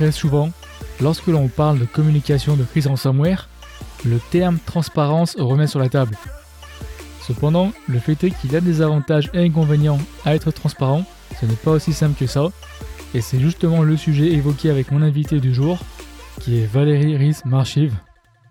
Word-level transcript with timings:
très 0.00 0.12
souvent, 0.12 0.48
lorsque 1.02 1.26
l'on 1.26 1.48
parle 1.48 1.78
de 1.78 1.84
communication 1.84 2.56
de 2.56 2.64
crise 2.64 2.86
ransomware, 2.86 3.50
le 4.06 4.18
terme 4.30 4.58
transparence 4.64 5.36
remet 5.38 5.66
sur 5.66 5.78
la 5.78 5.90
table. 5.90 6.16
Cependant, 7.20 7.70
le 7.86 7.98
fait 7.98 8.24
est 8.24 8.30
qu'il 8.30 8.50
y 8.50 8.56
a 8.56 8.62
des 8.62 8.80
avantages 8.80 9.28
et 9.34 9.44
inconvénients 9.44 9.98
à 10.24 10.34
être 10.34 10.52
transparent, 10.52 11.04
ce 11.38 11.44
n'est 11.44 11.52
pas 11.52 11.72
aussi 11.72 11.92
simple 11.92 12.18
que 12.18 12.26
ça, 12.26 12.48
et 13.12 13.20
c'est 13.20 13.38
justement 13.38 13.82
le 13.82 13.94
sujet 13.98 14.32
évoqué 14.32 14.70
avec 14.70 14.90
mon 14.90 15.02
invité 15.02 15.38
du 15.38 15.52
jour, 15.52 15.78
qui 16.40 16.58
est 16.58 16.64
Valérie 16.64 17.18
Rhys 17.18 17.42
Marchive, 17.44 17.94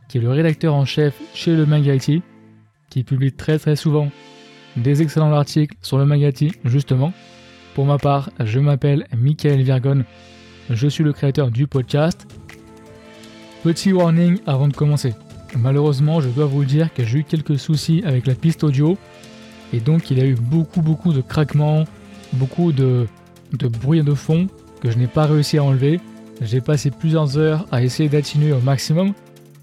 qui 0.07 0.19
est 0.19 0.21
le 0.21 0.29
rédacteur 0.29 0.75
en 0.75 0.85
chef 0.85 1.15
chez 1.33 1.55
le 1.55 1.65
Magati, 1.65 2.21
qui 2.91 3.03
publie 3.03 3.33
très 3.33 3.57
très 3.57 3.75
souvent 3.75 4.11
des 4.77 5.01
excellents 5.01 5.33
articles 5.33 5.75
sur 5.81 5.97
le 5.97 6.05
Magati 6.05 6.51
justement. 6.65 7.11
Pour 7.73 7.85
ma 7.85 7.97
part, 7.97 8.29
je 8.39 8.59
m'appelle 8.59 9.07
Michael 9.17 9.63
Virgon, 9.63 10.03
je 10.69 10.87
suis 10.87 11.03
le 11.03 11.13
créateur 11.13 11.51
du 11.51 11.67
podcast. 11.67 12.27
Petit 13.63 13.91
warning 13.91 14.39
avant 14.45 14.67
de 14.67 14.73
commencer. 14.73 15.13
Malheureusement, 15.57 16.21
je 16.21 16.29
dois 16.29 16.45
vous 16.45 16.63
dire 16.63 16.93
que 16.93 17.03
j'ai 17.03 17.19
eu 17.19 17.23
quelques 17.23 17.57
soucis 17.57 18.03
avec 18.05 18.27
la 18.27 18.35
piste 18.35 18.63
audio 18.63 18.97
et 19.73 19.79
donc 19.79 20.11
il 20.11 20.19
y 20.19 20.21
a 20.21 20.25
eu 20.25 20.35
beaucoup 20.35 20.81
beaucoup 20.81 21.11
de 21.11 21.21
craquements, 21.21 21.85
beaucoup 22.33 22.71
de, 22.71 23.07
bruit 23.51 24.03
de 24.03 24.13
fond 24.13 24.47
que 24.81 24.91
je 24.91 24.97
n'ai 24.97 25.07
pas 25.07 25.25
réussi 25.25 25.57
à 25.57 25.63
enlever. 25.63 25.99
J'ai 26.41 26.61
passé 26.61 26.91
plusieurs 26.91 27.37
heures 27.37 27.65
à 27.71 27.83
essayer 27.83 28.07
d'atténuer 28.07 28.53
au 28.53 28.59
maximum. 28.59 29.13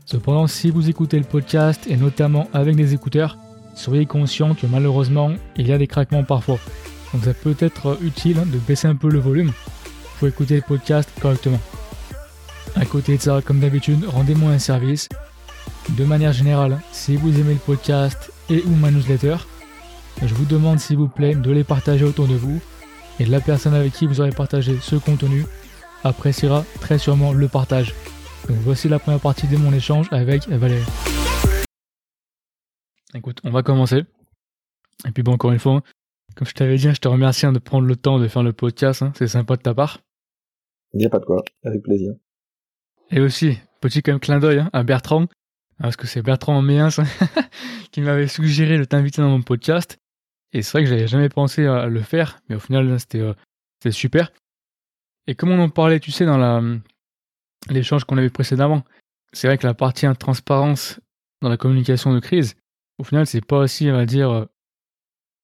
Cependant, 0.04 0.46
si 0.46 0.70
vous 0.70 0.91
écoutez 0.91 1.18
le 1.18 1.24
podcast 1.24 1.87
et 1.88 1.96
notamment 1.96 2.48
avec 2.52 2.77
des 2.77 2.95
écouteurs, 2.95 3.38
soyez 3.74 4.07
conscient 4.07 4.54
que 4.54 4.66
malheureusement, 4.66 5.32
il 5.57 5.68
y 5.68 5.73
a 5.73 5.79
des 5.79 5.87
craquements 5.87 6.24
parfois. 6.24 6.59
Donc 7.12 7.24
ça 7.24 7.32
peut 7.32 7.57
être 7.60 7.98
utile 8.02 8.38
de 8.52 8.59
baisser 8.59 8.88
un 8.88 8.96
peu 8.96 9.09
le 9.09 9.20
volume 9.20 9.52
pour 10.19 10.29
écouter 10.29 10.57
le 10.57 10.63
podcast 10.63 11.11
correctement. 11.21 11.61
À 12.75 12.85
côté 12.85 13.17
de 13.17 13.23
ça, 13.23 13.41
comme 13.43 13.61
d'habitude, 13.61 14.05
rendez-moi 14.07 14.51
un 14.51 14.59
service. 14.59 15.09
De 15.91 16.05
manière 16.05 16.33
générale, 16.33 16.81
si 16.93 17.17
vous 17.17 17.39
aimez 17.39 17.55
le 17.55 17.61
podcast 17.61 18.33
et 18.51 18.63
ou 18.65 18.71
ma 18.71 18.91
newsletter, 18.91 19.37
je 20.23 20.35
vous 20.35 20.45
demande 20.45 20.81
s'il 20.81 20.97
vous 20.97 21.09
plaît 21.09 21.35
de 21.35 21.51
les 21.51 21.65
partager 21.65 22.05
autour 22.05 22.27
de 22.27 22.35
vous 22.35 22.61
et 23.19 23.25
la 23.25 23.41
personne 23.41 23.75
avec 23.75 23.93
qui 23.93 24.07
vous 24.07 24.21
aurez 24.21 24.31
partagé 24.31 24.79
ce 24.81 24.97
contenu 24.97 25.45
appréciera 26.05 26.65
très 26.81 26.99
sûrement 26.99 27.33
le 27.33 27.49
partage. 27.49 27.95
Donc 28.49 28.59
voici 28.59 28.89
la 28.89 28.99
première 28.99 29.21
partie 29.21 29.47
de 29.47 29.57
mon 29.57 29.73
échange 29.73 30.07
avec 30.11 30.49
Valérie. 30.49 30.85
Écoute, 33.15 33.41
on 33.45 33.51
va 33.51 33.63
commencer. 33.63 34.05
Et 35.07 35.11
puis 35.11 35.23
bon, 35.23 35.33
encore 35.33 35.53
une 35.53 35.59
fois, 35.59 35.83
comme 36.35 36.47
je 36.47 36.53
t'avais 36.53 36.77
dit, 36.77 36.93
je 36.93 37.01
te 37.01 37.09
remercie 37.09 37.47
hein, 37.47 37.53
de 37.53 37.59
prendre 37.59 37.87
le 37.87 37.97
temps 37.97 38.19
de 38.19 38.29
faire 38.29 38.43
le 38.43 38.53
podcast, 38.53 39.03
hein. 39.03 39.13
c'est 39.17 39.29
sympa 39.29 39.57
de 39.57 39.63
ta 39.63 39.75
part. 39.75 40.01
Il 40.97 41.01
n'y 41.01 41.05
a 41.05 41.11
pas 41.11 41.19
de 41.19 41.27
quoi, 41.27 41.45
avec 41.63 41.83
plaisir. 41.83 42.15
Et 43.11 43.21
aussi, 43.21 43.59
petit 43.83 44.02
clin 44.02 44.39
d'œil 44.39 44.61
hein, 44.61 44.71
à 44.73 44.83
Bertrand, 44.83 45.27
parce 45.79 45.95
que 45.95 46.07
c'est 46.07 46.23
Bertrand 46.23 46.63
Méens 46.63 46.88
qui 47.93 48.01
m'avait 48.01 48.29
suggéré 48.29 48.79
de 48.79 48.85
t'inviter 48.85 49.21
dans 49.21 49.29
mon 49.29 49.43
podcast. 49.43 49.99
Et 50.55 50.63
c'est 50.63 50.73
vrai 50.73 50.85
que 50.85 50.88
j'avais 50.88 51.07
jamais 51.07 51.29
pensé 51.29 51.66
à 51.66 51.85
le 51.85 52.01
faire, 52.01 52.38
mais 52.49 52.57
au 52.57 52.61
final, 52.61 52.88
euh, 52.88 52.97
c'était 52.99 53.91
super. 53.91 54.33
Et 55.27 55.35
comme 55.35 55.51
on 55.51 55.59
en 55.59 55.69
parlait, 55.69 56.01
tu 56.01 56.13
sais, 56.13 56.25
dans 56.25 56.80
l'échange 57.69 58.05
qu'on 58.05 58.16
avait 58.16 58.31
précédemment, 58.31 58.83
c'est 59.35 59.49
vrai 59.49 59.59
que 59.59 59.66
la 59.66 59.75
partie 59.75 60.07
transparence 60.19 60.99
dans 61.43 61.51
la 61.51 61.59
communication 61.59 62.15
de 62.15 62.21
crise, 62.21 62.55
au 62.97 63.05
final, 63.05 63.27
c'est 63.27 63.45
pas 63.45 63.59
aussi, 63.59 63.91
on 63.91 63.97
va 63.97 64.06
dire, 64.06 64.31
euh, 64.31 64.44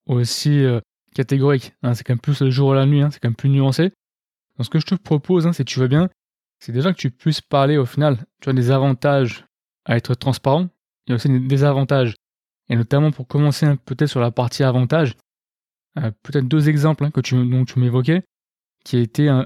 aussi 0.07 0.63
euh, 0.63 0.79
catégorique. 1.13 1.73
Hein. 1.83 1.93
c'est 1.93 2.03
quand 2.03 2.13
même 2.13 2.19
plus 2.19 2.41
le 2.41 2.49
jour 2.49 2.73
et 2.73 2.77
la 2.79 2.87
nuit, 2.87 3.03
hein. 3.03 3.11
c'est 3.11 3.19
quand 3.19 3.29
même 3.29 3.35
plus 3.35 3.49
nuancé. 3.49 3.91
Donc 4.57 4.65
ce 4.65 4.69
que 4.69 4.79
je 4.79 4.85
te 4.85 4.95
propose, 4.95 5.47
hein, 5.47 5.53
si 5.53 5.65
tu 5.65 5.79
veux 5.79 5.87
bien, 5.87 6.09
c'est 6.59 6.71
déjà 6.71 6.93
que 6.93 6.97
tu 6.97 7.11
puisses 7.11 7.41
parler 7.41 7.77
au 7.77 7.85
final, 7.85 8.25
tu 8.41 8.49
as 8.49 8.53
des 8.53 8.71
avantages 8.71 9.45
à 9.85 9.97
être 9.97 10.15
transparent, 10.15 10.69
il 11.05 11.09
y 11.09 11.13
a 11.13 11.15
aussi 11.15 11.29
des 11.29 11.39
désavantages. 11.39 12.15
Et 12.69 12.75
notamment 12.75 13.11
pour 13.11 13.27
commencer 13.27 13.67
peut-être 13.85 14.09
sur 14.09 14.21
la 14.21 14.31
partie 14.31 14.63
avantage, 14.63 15.15
euh, 15.97 16.11
peut-être 16.23 16.47
deux 16.47 16.69
exemples 16.69 17.09
tu, 17.21 17.35
dont 17.49 17.65
tu 17.65 17.79
m'évoquais, 17.79 18.23
qui 18.85 18.95
a 18.97 18.99
été 18.99 19.43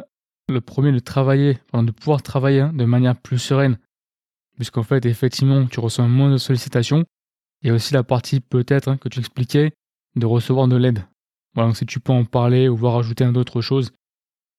le 0.47 0.61
premier 0.61 0.91
de 0.91 0.99
travailler, 0.99 1.59
de 1.73 1.91
pouvoir 1.91 2.21
travailler 2.21 2.67
de 2.71 2.85
manière 2.85 3.15
plus 3.15 3.39
sereine, 3.39 3.77
puisqu'en 4.55 4.83
fait, 4.83 5.05
effectivement, 5.05 5.65
tu 5.67 5.79
reçois 5.79 6.07
moins 6.07 6.31
de 6.31 6.37
sollicitations. 6.37 7.03
Et 7.63 7.71
aussi 7.71 7.93
la 7.93 8.03
partie 8.03 8.39
peut-être 8.39 8.95
que 8.95 9.09
tu 9.09 9.19
expliquais 9.19 9.71
de 10.15 10.25
recevoir 10.25 10.67
de 10.67 10.75
l'aide. 10.75 11.03
Voilà, 11.55 11.69
donc 11.69 11.77
si 11.77 11.87
tu 11.87 11.99
peux 11.99 12.13
en 12.13 12.23
parler 12.23 12.69
ou 12.69 12.77
voir 12.77 12.97
ajouter 12.97 13.25
d'autres 13.31 13.61
choses, 13.61 13.91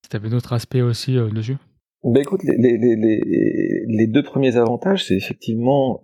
si 0.02 0.10
tu 0.10 0.16
avais 0.16 0.28
d'autres 0.28 0.52
aspects 0.52 0.76
aussi 0.76 1.16
euh, 1.16 1.30
dessus. 1.30 1.56
Ben 2.04 2.20
écoute, 2.20 2.42
les, 2.44 2.56
les, 2.56 2.78
les, 2.78 3.84
les, 3.86 4.06
deux 4.06 4.22
premiers 4.22 4.56
avantages, 4.56 5.06
c'est 5.06 5.16
effectivement 5.16 6.02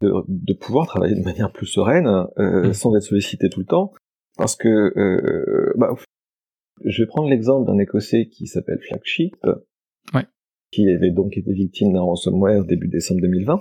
de, 0.00 0.12
de, 0.26 0.54
pouvoir 0.54 0.86
travailler 0.86 1.14
de 1.14 1.22
manière 1.22 1.52
plus 1.52 1.66
sereine, 1.66 2.06
euh, 2.38 2.68
mmh. 2.68 2.72
sans 2.72 2.96
être 2.96 3.02
sollicité 3.02 3.50
tout 3.50 3.60
le 3.60 3.66
temps, 3.66 3.92
parce 4.38 4.56
que 4.56 4.68
euh, 4.68 5.72
bah, 5.76 5.94
je 6.84 7.02
vais 7.02 7.06
prendre 7.06 7.28
l'exemple 7.28 7.66
d'un 7.66 7.78
Écossais 7.78 8.26
qui 8.26 8.46
s'appelle 8.46 8.80
Flagship, 8.88 9.36
ouais. 10.14 10.26
qui 10.70 10.88
avait 10.88 11.10
donc 11.10 11.36
été 11.36 11.52
victime 11.52 11.92
d'un 11.92 12.00
ransomware 12.00 12.64
début 12.64 12.88
décembre 12.88 13.20
2020, 13.20 13.58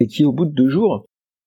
et 0.00 0.06
qui 0.06 0.24
au 0.24 0.32
bout 0.32 0.46
de 0.46 0.54
deux 0.54 0.70
jours 0.70 1.04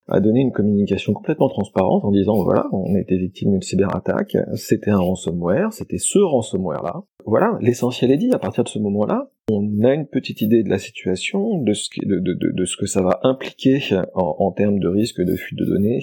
a 0.08 0.20
donné 0.20 0.42
une 0.42 0.52
communication 0.52 1.14
complètement 1.14 1.50
transparente 1.50 2.06
en 2.06 2.12
disant 2.12 2.44
voilà, 2.44 2.68
on 2.72 2.96
a 2.96 3.00
été 3.00 3.18
victime 3.18 3.52
d'une 3.52 3.62
cyberattaque, 3.62 4.38
c'était 4.56 4.92
un 4.92 5.00
ransomware, 5.00 5.74
c'était 5.74 5.98
ce 5.98 6.20
ransomware-là. 6.20 7.04
Voilà, 7.26 7.58
l'essentiel 7.60 8.12
est 8.12 8.18
dit, 8.18 8.32
à 8.32 8.38
partir 8.38 8.64
de 8.64 8.70
ce 8.70 8.78
moment-là, 8.80 9.32
on 9.52 9.84
a 9.84 9.94
une 9.94 10.08
petite 10.08 10.42
idée 10.42 10.62
de 10.62 10.70
la 10.70 10.78
situation, 10.78 11.58
de 11.58 11.74
ce, 11.74 11.90
de, 12.04 12.20
de, 12.20 12.52
de, 12.52 12.66
ce 12.66 12.78
que 12.78 12.86
ça 12.86 13.02
va 13.02 13.20
impliquer 13.24 13.80
en, 14.14 14.36
en 14.40 14.52
termes 14.52 14.80
de 14.80 14.88
risque 14.88 15.22
de 15.22 15.36
fuite 15.36 15.58
de 15.58 15.66
données, 15.66 16.00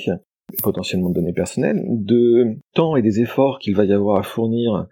potentiellement 0.62 1.10
de 1.10 1.14
données 1.14 1.32
personnelles, 1.32 1.84
de 1.88 2.58
temps 2.74 2.96
et 2.96 3.02
des 3.02 3.20
efforts 3.20 3.58
qu'il 3.60 3.76
va 3.76 3.84
y 3.84 3.92
avoir 3.92 4.18
à 4.18 4.22
fournir 4.24 4.88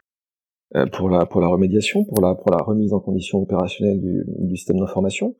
euh, 0.76 0.86
pour 0.86 1.10
la, 1.10 1.26
pour 1.26 1.40
la 1.40 1.48
remédiation, 1.48 2.04
pour 2.04 2.20
la, 2.20 2.36
pour 2.36 2.52
la 2.52 2.62
remise 2.62 2.92
en 2.92 3.00
condition 3.00 3.38
opérationnelle 3.38 4.00
du, 4.00 4.24
du 4.38 4.56
système 4.56 4.78
d'information, 4.78 5.34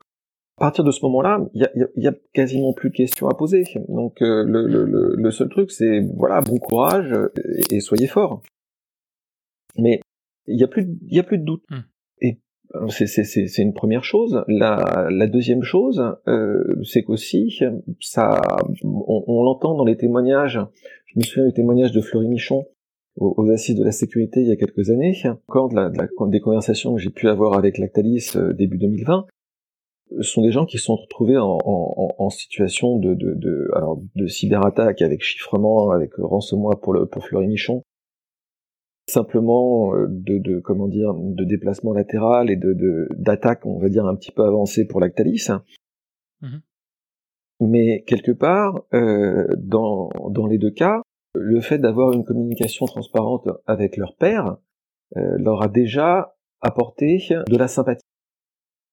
partir 0.61 0.83
de 0.83 0.91
ce 0.91 1.03
moment-là, 1.05 1.39
il 1.53 1.67
y 1.97 2.07
a, 2.07 2.13
quasiment 2.33 2.71
plus 2.71 2.91
de 2.91 2.95
questions 2.95 3.27
à 3.27 3.33
poser. 3.33 3.63
Donc 3.89 4.21
euh, 4.21 4.43
le, 4.45 5.31
seul 5.31 5.49
truc, 5.49 5.71
c'est 5.71 6.01
voilà, 6.15 6.39
bon 6.41 6.57
courage 6.57 7.13
et, 7.71 7.79
soyez 7.79 8.07
fort. 8.07 8.41
Mais 9.77 9.99
il 10.47 10.59
y 10.59 10.63
a 10.63 10.67
plus, 10.67 10.87
il 11.07 11.15
y 11.15 11.19
a 11.19 11.23
plus 11.23 11.39
de 11.39 11.43
doute. 11.43 11.63
Hmm. 11.69 11.81
Et 12.21 12.39
euh, 12.75 12.87
c'est 12.89 13.61
une 13.61 13.73
première 13.73 14.03
chose. 14.03 14.43
La, 14.47 15.27
deuxième 15.27 15.63
chose, 15.63 16.15
euh, 16.27 16.63
c'est 16.83 17.03
qu'aussi, 17.03 17.59
ça, 17.99 18.39
on, 18.83 19.43
l'entend 19.43 19.75
dans 19.75 19.85
les 19.85 19.97
témoignages. 19.97 20.59
Je 21.07 21.19
me 21.19 21.23
souviens 21.23 21.47
du 21.47 21.53
témoignage 21.53 21.91
de 21.91 22.01
Fleury 22.01 22.27
Michon 22.27 22.65
aux, 23.17 23.49
assises 23.49 23.75
de 23.75 23.83
la 23.83 23.91
sécurité 23.91 24.41
il 24.41 24.47
y 24.47 24.51
a 24.51 24.55
quelques 24.55 24.89
années, 24.89 25.13
encore 25.47 25.69
de 25.69 25.75
la, 25.75 25.89
des 25.89 26.39
conversations 26.39 26.95
que 26.95 27.01
j'ai 27.01 27.09
pu 27.09 27.27
avoir 27.27 27.57
avec 27.57 27.77
Lactalis 27.77 28.31
début 28.53 28.77
2020, 28.77 29.25
sont 30.19 30.41
des 30.41 30.51
gens 30.51 30.65
qui 30.65 30.77
se 30.77 30.85
sont 30.85 30.95
retrouvés 30.95 31.37
en, 31.37 31.57
en, 31.63 32.15
en 32.17 32.29
situation 32.29 32.97
de, 32.97 33.13
de, 33.13 33.33
de, 33.35 33.69
alors, 33.75 33.99
de 34.15 34.27
cyberattaque 34.27 35.01
avec 35.01 35.23
chiffrement, 35.23 35.91
avec 35.91 36.11
ransomware 36.17 36.79
pour, 36.79 36.93
le, 36.93 37.05
pour 37.05 37.25
Fleury 37.25 37.47
Michon, 37.47 37.83
simplement 39.09 39.95
euh, 39.95 40.07
de, 40.09 40.37
de, 40.37 40.59
comment 40.59 40.87
dire 40.87 41.13
de 41.13 41.43
déplacement 41.43 41.93
latéral 41.93 42.49
et 42.49 42.55
de 42.55 43.07
d'attaque 43.17 43.65
on 43.65 43.79
va 43.79 43.89
dire 43.89 44.05
un 44.05 44.15
petit 44.15 44.31
peu 44.31 44.43
avancée 44.43 44.85
pour 44.85 44.99
Lactalis. 44.99 45.47
Mmh 46.41 46.57
mais 47.63 48.03
quelque 48.07 48.31
part 48.31 48.81
euh, 48.91 49.45
dans 49.55 50.09
dans 50.31 50.47
les 50.47 50.57
deux 50.57 50.71
cas 50.71 51.03
le 51.35 51.61
fait 51.61 51.77
d'avoir 51.77 52.11
une 52.11 52.23
communication 52.23 52.87
transparente 52.87 53.47
avec 53.67 53.97
leur 53.97 54.15
père 54.15 54.57
euh, 55.15 55.37
leur 55.37 55.61
a 55.61 55.67
déjà 55.67 56.35
apporté 56.61 57.19
de 57.29 57.57
la 57.57 57.67
sympathie 57.67 58.01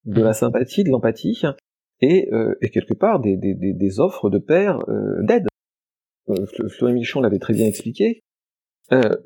de 0.09 0.23
la 0.23 0.33
sympathie, 0.33 0.85
de 0.85 0.91
l'empathie, 0.91 1.43
et, 2.01 2.29
euh, 2.33 2.55
et, 2.63 2.71
quelque 2.71 2.95
part 2.95 3.21
des, 3.21 3.37
des, 3.37 3.55
des 3.55 4.01
offres 4.01 4.31
de 4.31 4.39
pair 4.39 4.79
euh, 4.89 5.23
d'aide. 5.23 5.47
Euh, 6.31 6.47
Fleury 6.69 6.95
Michon 6.95 7.21
l'avait 7.21 7.39
très 7.39 7.55
bien 7.55 7.67
expliqué. 7.67 8.21
Euh, 8.91 9.17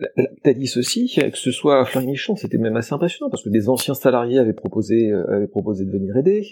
T'as 0.42 0.54
dit 0.54 0.66
ceci, 0.66 1.12
que 1.14 1.38
ce 1.38 1.52
soit 1.52 1.84
Fleury 1.84 2.06
Michon, 2.08 2.34
c'était 2.34 2.58
même 2.58 2.76
assez 2.76 2.92
impressionnant, 2.94 3.30
parce 3.30 3.44
que 3.44 3.48
des 3.48 3.68
anciens 3.68 3.94
salariés 3.94 4.38
avaient 4.38 4.52
proposé, 4.52 5.10
euh, 5.12 5.24
avaient 5.30 5.46
proposé 5.46 5.84
de 5.84 5.90
venir 5.90 6.16
aider, 6.16 6.42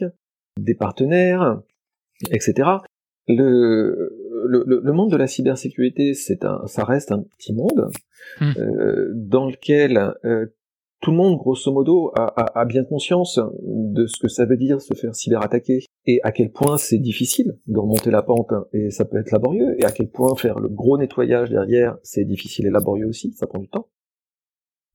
des 0.58 0.74
partenaires, 0.74 1.60
etc. 2.30 2.68
Le, 3.26 4.12
le, 4.46 4.64
le, 4.82 4.92
monde 4.92 5.10
de 5.10 5.16
la 5.16 5.26
cybersécurité, 5.26 6.14
c'est 6.14 6.44
un, 6.44 6.66
ça 6.66 6.84
reste 6.84 7.12
un 7.12 7.22
petit 7.22 7.52
monde 7.52 7.90
mmh. 8.40 8.52
euh, 8.58 9.12
dans 9.14 9.46
lequel 9.46 10.14
euh, 10.24 10.46
tout 11.00 11.12
le 11.12 11.16
monde, 11.16 11.38
grosso 11.38 11.72
modo, 11.72 12.12
a, 12.14 12.64
bien 12.66 12.84
conscience 12.84 13.40
de 13.62 14.06
ce 14.06 14.20
que 14.20 14.28
ça 14.28 14.44
veut 14.44 14.56
dire 14.56 14.80
se 14.82 14.94
faire 14.94 15.14
cyberattaquer 15.14 15.84
et 16.06 16.20
à 16.22 16.32
quel 16.32 16.50
point 16.52 16.76
c'est 16.76 16.98
difficile 16.98 17.58
de 17.66 17.78
remonter 17.78 18.10
la 18.10 18.22
pente 18.22 18.52
et 18.72 18.90
ça 18.90 19.06
peut 19.06 19.18
être 19.18 19.30
laborieux 19.30 19.76
et 19.78 19.84
à 19.84 19.92
quel 19.92 20.10
point 20.10 20.34
faire 20.36 20.58
le 20.58 20.68
gros 20.68 20.98
nettoyage 20.98 21.50
derrière 21.50 21.96
c'est 22.02 22.24
difficile 22.24 22.66
et 22.66 22.70
laborieux 22.70 23.06
aussi, 23.06 23.32
ça 23.32 23.46
prend 23.46 23.58
du 23.58 23.68
temps. 23.68 23.88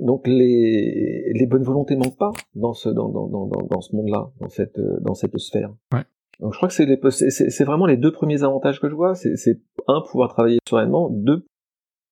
Donc 0.04 0.28
les, 0.28 1.32
les 1.34 1.46
bonnes 1.48 1.64
volontés 1.64 1.96
manquent 1.96 2.18
pas 2.18 2.34
dans 2.54 2.74
ce, 2.74 2.90
dans, 2.90 3.10
dans, 3.10 3.28
dans, 3.28 3.48
dans 3.48 3.82
ce 3.82 3.96
monde-là, 3.96 4.30
dans 4.42 4.50
cette, 4.50 4.80
dans 5.02 5.14
cette 5.14 5.38
sphère. 5.40 5.74
Ouais. 5.92 6.04
Donc 6.40 6.54
je 6.54 6.58
crois 6.58 6.68
que 6.68 6.76
c'est, 6.76 7.32
c'est, 7.32 7.50
c'est 7.50 7.64
vraiment 7.64 7.86
les 7.86 7.98
deux 7.98 8.12
premiers 8.12 8.44
avantages 8.44 8.80
que 8.82 8.90
je 8.90 8.96
vois. 8.96 9.16
C'est, 9.16 9.38
c'est 9.38 9.62
un, 9.88 10.02
pouvoir 10.02 10.30
travailler 10.30 10.60
sereinement, 10.68 11.10
deux, 11.10 11.46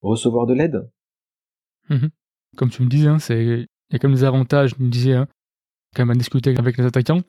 recevoir 0.01 0.45
de 0.45 0.53
l'aide. 0.53 0.89
Mhm. 1.89 2.09
Comme 2.55 2.69
tu 2.69 2.83
me 2.83 2.87
disais, 2.87 3.09
hein, 3.09 3.19
c'est 3.19 3.65
il 3.93 3.97
y 3.97 3.97
a 3.97 3.99
comme 3.99 4.15
des 4.15 4.23
avantages, 4.23 4.73
tu 4.75 4.81
me 4.81 4.89
disais, 4.89 5.13
hein, 5.13 5.27
quand 5.95 6.01
même 6.03 6.15
à 6.15 6.17
discuter 6.17 6.57
avec 6.57 6.77
les 6.77 6.85
attaquants. 6.85 7.21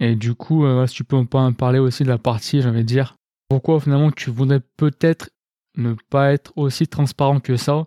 Et 0.00 0.16
du 0.16 0.34
coup, 0.34 0.64
euh, 0.64 0.86
si 0.86 0.94
tu 0.94 1.04
peux 1.04 1.22
pas 1.26 1.40
en 1.40 1.52
parler 1.52 1.78
aussi 1.78 2.04
de 2.04 2.08
la 2.08 2.16
partie, 2.16 2.62
j'allais 2.62 2.84
dire, 2.84 3.16
pourquoi 3.50 3.78
finalement 3.78 4.10
tu 4.10 4.30
voudrais 4.30 4.60
peut-être 4.78 5.28
ne 5.76 5.94
pas 6.08 6.32
être 6.32 6.54
aussi 6.56 6.86
transparent 6.86 7.38
que 7.38 7.56
ça? 7.56 7.86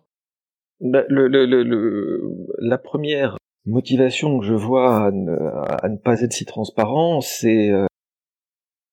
Bah, 0.80 1.06
le, 1.10 1.28
le, 1.28 1.48
le, 1.64 2.22
La 2.60 2.78
première 2.78 3.36
motivation 3.66 4.38
que 4.40 4.46
je 4.46 4.54
vois 4.54 5.08
à 5.08 5.12
ne, 5.12 5.98
pas 5.98 6.22
être 6.22 6.34
si 6.34 6.46
transparent, 6.46 7.20
c'est 7.22 7.72
euh, 7.72 7.88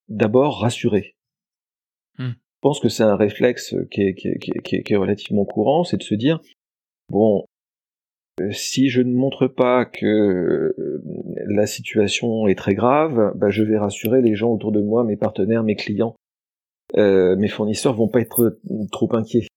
d'abord 0.07 0.61
rassurer. 0.61 1.13
Hmm. 2.17 2.29
Je 2.29 2.59
pense 2.59 2.79
que 2.79 2.89
c'est 2.89 3.03
un 3.03 3.17
réflexe 3.17 3.75
qui 3.91 4.01
est, 4.01 4.15
qui, 4.15 4.29
est, 4.29 4.39
qui, 4.39 4.51
est, 4.77 4.81
qui 4.81 4.93
est, 4.93 4.97
relativement 4.97 5.45
courant, 5.45 5.83
c'est 5.83 5.97
de 5.97 6.03
se 6.03 6.15
dire, 6.15 6.39
bon, 7.09 7.45
si 8.51 8.89
je 8.89 9.01
ne 9.01 9.13
montre 9.13 9.47
pas 9.47 9.85
que 9.85 10.05
euh, 10.05 11.03
la 11.47 11.67
situation 11.67 12.47
est 12.47 12.57
très 12.57 12.73
grave, 12.73 13.31
bah, 13.35 13.49
je 13.49 13.63
vais 13.63 13.77
rassurer 13.77 14.21
les 14.21 14.35
gens 14.35 14.51
autour 14.51 14.71
de 14.71 14.81
moi, 14.81 15.03
mes 15.03 15.17
partenaires, 15.17 15.63
mes 15.63 15.75
clients, 15.75 16.15
euh, 16.97 17.35
mes 17.35 17.47
fournisseurs 17.47 17.95
vont 17.95 18.07
pas 18.07 18.21
être 18.21 18.59
trop 18.91 19.15
inquiets. 19.15 19.47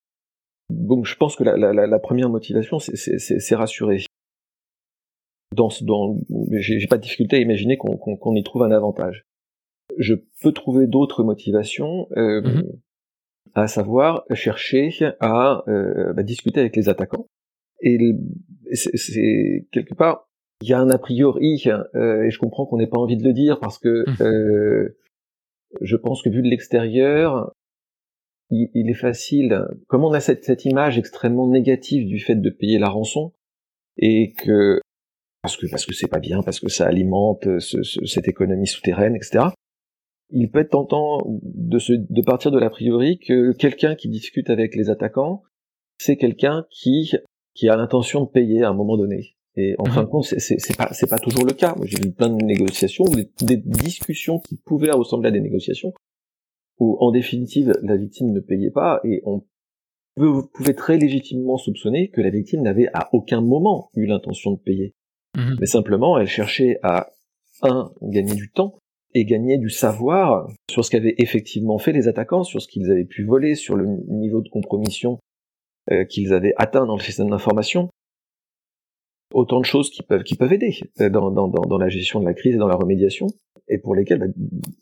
Donc 0.69 1.05
je 1.05 1.15
pense 1.15 1.35
que 1.35 1.43
la, 1.43 1.55
la, 1.57 1.87
la 1.87 1.99
première 1.99 2.29
motivation, 2.29 2.77
c'est 2.79 3.55
rassurer. 3.55 4.03
Dans, 5.55 5.69
dans, 5.81 6.17
j'ai 6.51 6.87
pas 6.87 6.97
de 6.97 7.03
difficulté 7.03 7.37
à 7.37 7.39
imaginer 7.39 7.77
qu'on 7.77 8.35
y 8.35 8.43
trouve 8.43 8.63
un 8.63 8.71
avantage. 8.71 9.23
Je 9.97 10.15
peux 10.41 10.51
trouver 10.51 10.85
d'autres 10.87 11.23
motivations, 11.23 12.07
euh, 12.17 12.41
mm-hmm. 12.41 12.79
à 13.55 13.67
savoir 13.67 14.25
chercher 14.33 14.89
à 15.19 15.63
euh, 15.67 16.13
bah, 16.13 16.23
discuter 16.23 16.59
avec 16.59 16.75
les 16.75 16.89
attaquants 16.89 17.27
et 17.81 17.97
c'est 18.73 19.67
quelque 19.71 19.93
part, 19.93 20.27
il 20.61 20.69
y 20.69 20.73
a 20.73 20.79
un 20.79 20.89
a 20.89 20.97
priori, 20.97 21.63
euh, 21.95 22.23
et 22.23 22.31
je 22.31 22.39
comprends 22.39 22.65
qu'on 22.65 22.77
n'ait 22.77 22.87
pas 22.87 22.97
envie 22.97 23.17
de 23.17 23.23
le 23.23 23.33
dire 23.33 23.59
parce 23.59 23.77
que 23.77 24.05
mmh. 24.07 24.23
euh, 24.23 24.97
je 25.81 25.95
pense 25.95 26.23
que 26.23 26.29
vu 26.29 26.41
de 26.41 26.47
l'extérieur, 26.47 27.51
il, 28.49 28.69
il, 28.73 28.89
est 28.89 28.95
facile. 28.95 29.65
Comme 29.87 30.03
on 30.03 30.13
a 30.13 30.19
cette, 30.19 30.45
cette, 30.45 30.65
image 30.65 30.97
extrêmement 30.97 31.47
négative 31.47 32.07
du 32.07 32.19
fait 32.19 32.35
de 32.35 32.49
payer 32.49 32.79
la 32.79 32.89
rançon 32.89 33.33
et 33.97 34.33
que 34.33 34.79
parce 35.41 35.57
que 35.57 35.67
parce 35.69 35.85
que 35.85 35.93
c'est 35.93 36.07
pas 36.07 36.19
bien, 36.19 36.41
parce 36.41 36.59
que 36.59 36.69
ça 36.69 36.87
alimente 36.87 37.59
ce, 37.59 37.83
cette 37.83 38.27
économie 38.27 38.67
souterraine, 38.67 39.15
etc. 39.15 39.45
Il 40.29 40.49
peut 40.49 40.59
être 40.59 40.71
tentant 40.71 41.19
de, 41.25 41.79
se, 41.79 41.93
de 41.93 42.21
partir 42.21 42.51
de 42.51 42.59
l'a 42.59 42.69
priori 42.69 43.19
que 43.19 43.53
quelqu'un 43.53 43.95
qui 43.95 44.09
discute 44.09 44.49
avec 44.49 44.75
les 44.75 44.89
attaquants, 44.89 45.43
c'est 45.97 46.17
quelqu'un 46.17 46.65
qui 46.69 47.13
qui 47.57 47.67
a 47.67 47.75
l'intention 47.75 48.21
de 48.21 48.29
payer 48.29 48.61
à 48.63 48.69
un 48.69 48.73
moment 48.73 48.97
donné. 48.97 49.35
Et 49.55 49.73
en 49.79 49.85
fin 49.85 50.03
de 50.03 50.07
compte, 50.07 50.25
c'est 50.25 50.77
pas 50.77 50.89
c'est 50.93 51.09
pas 51.09 51.17
toujours 51.17 51.43
le 51.43 51.53
cas. 51.53 51.73
Moi, 51.75 51.87
j'ai 51.87 51.99
vu 51.99 52.11
plein 52.11 52.29
de 52.29 52.43
négociations, 52.43 53.05
des, 53.05 53.27
des, 53.41 53.57
discussions 53.57 54.39
qui 54.39 54.55
pouvaient 54.55 54.91
ressembler 54.91 55.29
à 55.29 55.31
des 55.31 55.41
négociations, 55.41 55.93
où 56.79 56.95
en 56.99 57.11
définitive 57.11 57.73
la 57.81 57.97
victime 57.97 58.31
ne 58.31 58.39
payait 58.39 58.69
pas, 58.69 59.01
et 59.03 59.21
on 59.25 59.43
vous 60.15 60.47
pouvez 60.53 60.73
très 60.73 60.97
légitimement 60.97 61.57
soupçonner 61.57 62.09
que 62.09 62.21
la 62.21 62.29
victime 62.29 62.61
n'avait 62.61 62.89
à 62.93 63.09
aucun 63.13 63.41
moment 63.41 63.89
eu 63.95 64.05
l'intention 64.05 64.51
de 64.51 64.59
payer, 64.59 64.93
mhm. 65.35 65.57
mais 65.59 65.65
simplement 65.65 66.19
elle 66.19 66.27
cherchait 66.27 66.79
à 66.83 67.09
un 67.63 67.91
gagner 68.03 68.35
du 68.35 68.51
temps 68.51 68.75
et 69.15 69.25
gagner 69.25 69.57
du 69.57 69.69
savoir 69.69 70.47
sur 70.69 70.85
ce 70.85 70.91
qu'avaient 70.91 71.15
effectivement 71.17 71.79
fait 71.79 71.93
les 71.93 72.07
attaquants, 72.07 72.43
sur 72.43 72.61
ce 72.61 72.67
qu'ils 72.67 72.91
avaient 72.91 73.05
pu 73.05 73.25
voler, 73.25 73.55
sur 73.55 73.75
le 73.75 73.87
niveau 74.07 74.41
de 74.41 74.49
compromission 74.49 75.19
euh, 75.91 76.05
qu'ils 76.05 76.33
avaient 76.33 76.53
atteint 76.57 76.85
dans 76.85 76.95
le 76.95 77.01
système 77.01 77.29
d'information. 77.29 77.89
Autant 79.33 79.59
de 79.59 79.65
choses 79.65 79.89
qui 79.89 80.03
peuvent, 80.03 80.23
qui 80.23 80.35
peuvent 80.35 80.53
aider 80.53 80.73
euh, 81.01 81.09
dans, 81.09 81.31
dans, 81.31 81.47
dans, 81.47 81.77
la 81.77 81.89
gestion 81.89 82.19
de 82.19 82.25
la 82.25 82.33
crise 82.33 82.55
et 82.55 82.57
dans 82.57 82.67
la 82.67 82.75
remédiation, 82.75 83.27
et 83.67 83.77
pour 83.77 83.95
lesquelles, 83.95 84.19
bah, 84.19 84.27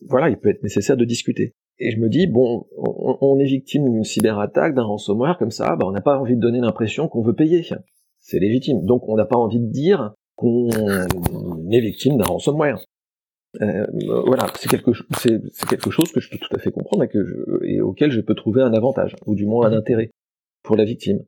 voilà, 0.08 0.30
il 0.30 0.38
peut 0.38 0.50
être 0.50 0.64
nécessaire 0.64 0.98
de 0.98 1.06
discuter. 1.06 1.54
Et 1.78 1.92
je 1.92 2.00
me 2.00 2.10
dis, 2.10 2.28
bon, 2.28 2.66
on, 2.78 3.38
est 3.40 3.46
victime 3.46 3.92
d'une 3.92 4.04
cyberattaque, 4.04 4.76
d'un 4.76 4.84
ransomware 4.84 5.38
comme 5.38 5.52
ça, 5.52 5.76
bah, 5.76 5.86
on 5.88 5.92
n'a 5.92 6.02
pas 6.02 6.18
envie 6.18 6.36
de 6.36 6.42
donner 6.42 6.60
l'impression 6.60 7.08
qu'on 7.08 7.22
veut 7.22 7.36
payer. 7.36 7.64
C'est 8.20 8.40
légitime. 8.40 8.86
Donc 8.86 9.10
on 9.10 9.16
n'a 9.16 9.26
pas 9.26 9.38
envie 9.38 9.60
de 9.60 9.70
dire 9.70 10.14
qu'on 10.36 10.70
est 11.72 11.82
victime 11.82 12.18
d'un 12.18 12.26
ransomware. 12.26 12.80
Euh, 13.62 13.86
voilà, 14.26 14.48
c'est 14.56 14.70
quelque, 14.70 14.92
c'est, 15.18 15.40
quelque 15.70 15.90
chose 15.90 16.12
que 16.12 16.20
je 16.20 16.30
peux 16.30 16.38
tout 16.38 16.54
à 16.56 16.60
fait 16.60 16.72
comprendre 16.72 17.04
et, 17.04 17.08
que 17.08 17.24
je, 17.24 17.66
et 17.66 17.82
auquel 17.82 18.12
je 18.12 18.22
peux 18.22 18.36
trouver 18.36 18.62
un 18.62 18.74
avantage, 18.74 19.16
ou 19.26 19.36
du 19.36 19.46
moins 19.46 19.68
un 19.68 19.74
intérêt 19.74 20.12
pour 20.66 20.76
la 20.76 20.86
victime. 20.86 21.24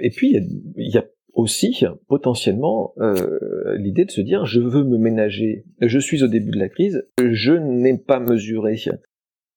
Et 0.00 0.10
puis, 0.10 0.36
il 0.76 0.90
y, 0.90 0.98
a 0.98 1.06
aussi 1.34 1.84
potentiellement 2.08 2.94
euh, 2.98 3.76
l'idée 3.76 4.04
de 4.04 4.10
se 4.10 4.20
dire 4.20 4.44
je 4.46 4.60
veux 4.60 4.84
me 4.84 4.98
ménager, 4.98 5.64
je 5.80 5.98
suis 5.98 6.22
au 6.22 6.28
début 6.28 6.50
de 6.50 6.58
la 6.58 6.68
crise, 6.68 7.06
je 7.18 7.52
n'ai 7.52 7.96
pas 7.98 8.20
mesuré 8.20 8.76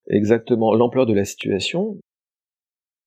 exactement 0.07 0.74
l'ampleur 0.74 1.06
de 1.06 1.13
la 1.13 1.25
situation, 1.25 2.00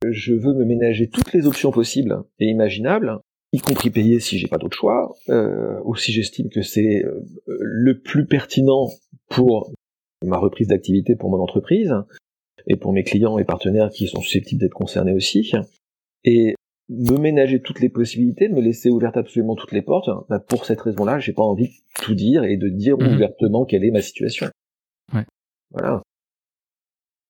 je 0.07 0.35
veux 0.35 0.55
me 0.55 0.65
ménager 0.65 1.09
toutes 1.09 1.33
les 1.33 1.47
options 1.47 1.71
possibles 1.71 2.23
et 2.39 2.47
imaginables, 2.47 3.19
y 3.53 3.59
compris 3.59 3.91
payer 3.91 4.21
si 4.21 4.39
j'ai 4.39 4.49
pas 4.49 4.59
d'autre 4.59 4.77
choix, 4.77 5.15
euh, 5.29 5.81
ou 5.85 5.97
si 5.97 6.13
j'estime 6.13 6.49
que 6.51 6.63
c'est 6.63 7.05
euh, 7.05 7.25
le 7.47 7.99
plus 8.01 8.27
pertinent 8.27 8.89
pour 9.29 9.73
ma 10.25 10.39
reprise 10.39 10.69
d'activité 10.69 11.17
pour 11.17 11.31
mon 11.31 11.41
entreprise, 11.41 11.95
et 12.69 12.77
pour 12.77 12.93
mes 12.93 13.03
clients 13.03 13.39
et 13.39 13.45
partenaires 13.45 13.91
qui 13.91 14.07
sont 14.07 14.21
susceptibles 14.21 14.61
d'être 14.61 14.75
concernés 14.75 15.13
aussi. 15.13 15.51
Et 16.25 16.55
me 16.89 17.19
ménager 17.19 17.61
toutes 17.61 17.81
les 17.81 17.89
possibilités, 17.89 18.49
me 18.49 18.61
laisser 18.61 18.91
ouverte 18.91 19.17
absolument 19.17 19.57
toutes 19.57 19.73
les 19.73 19.83
portes, 19.83 20.09
bah 20.29 20.39
pour 20.39 20.65
cette 20.65 20.81
raison-là, 20.81 21.19
j'ai 21.19 21.33
pas 21.33 21.43
envie 21.43 21.69
de 21.69 22.03
tout 22.03 22.15
dire 22.15 22.45
et 22.45 22.57
de 22.57 22.69
dire 22.69 22.97
mhm. 22.99 23.15
ouvertement 23.15 23.65
quelle 23.65 23.85
est 23.85 23.91
ma 23.91 24.01
situation. 24.01 24.49
Ouais. 25.13 25.25
Voilà. 25.71 26.03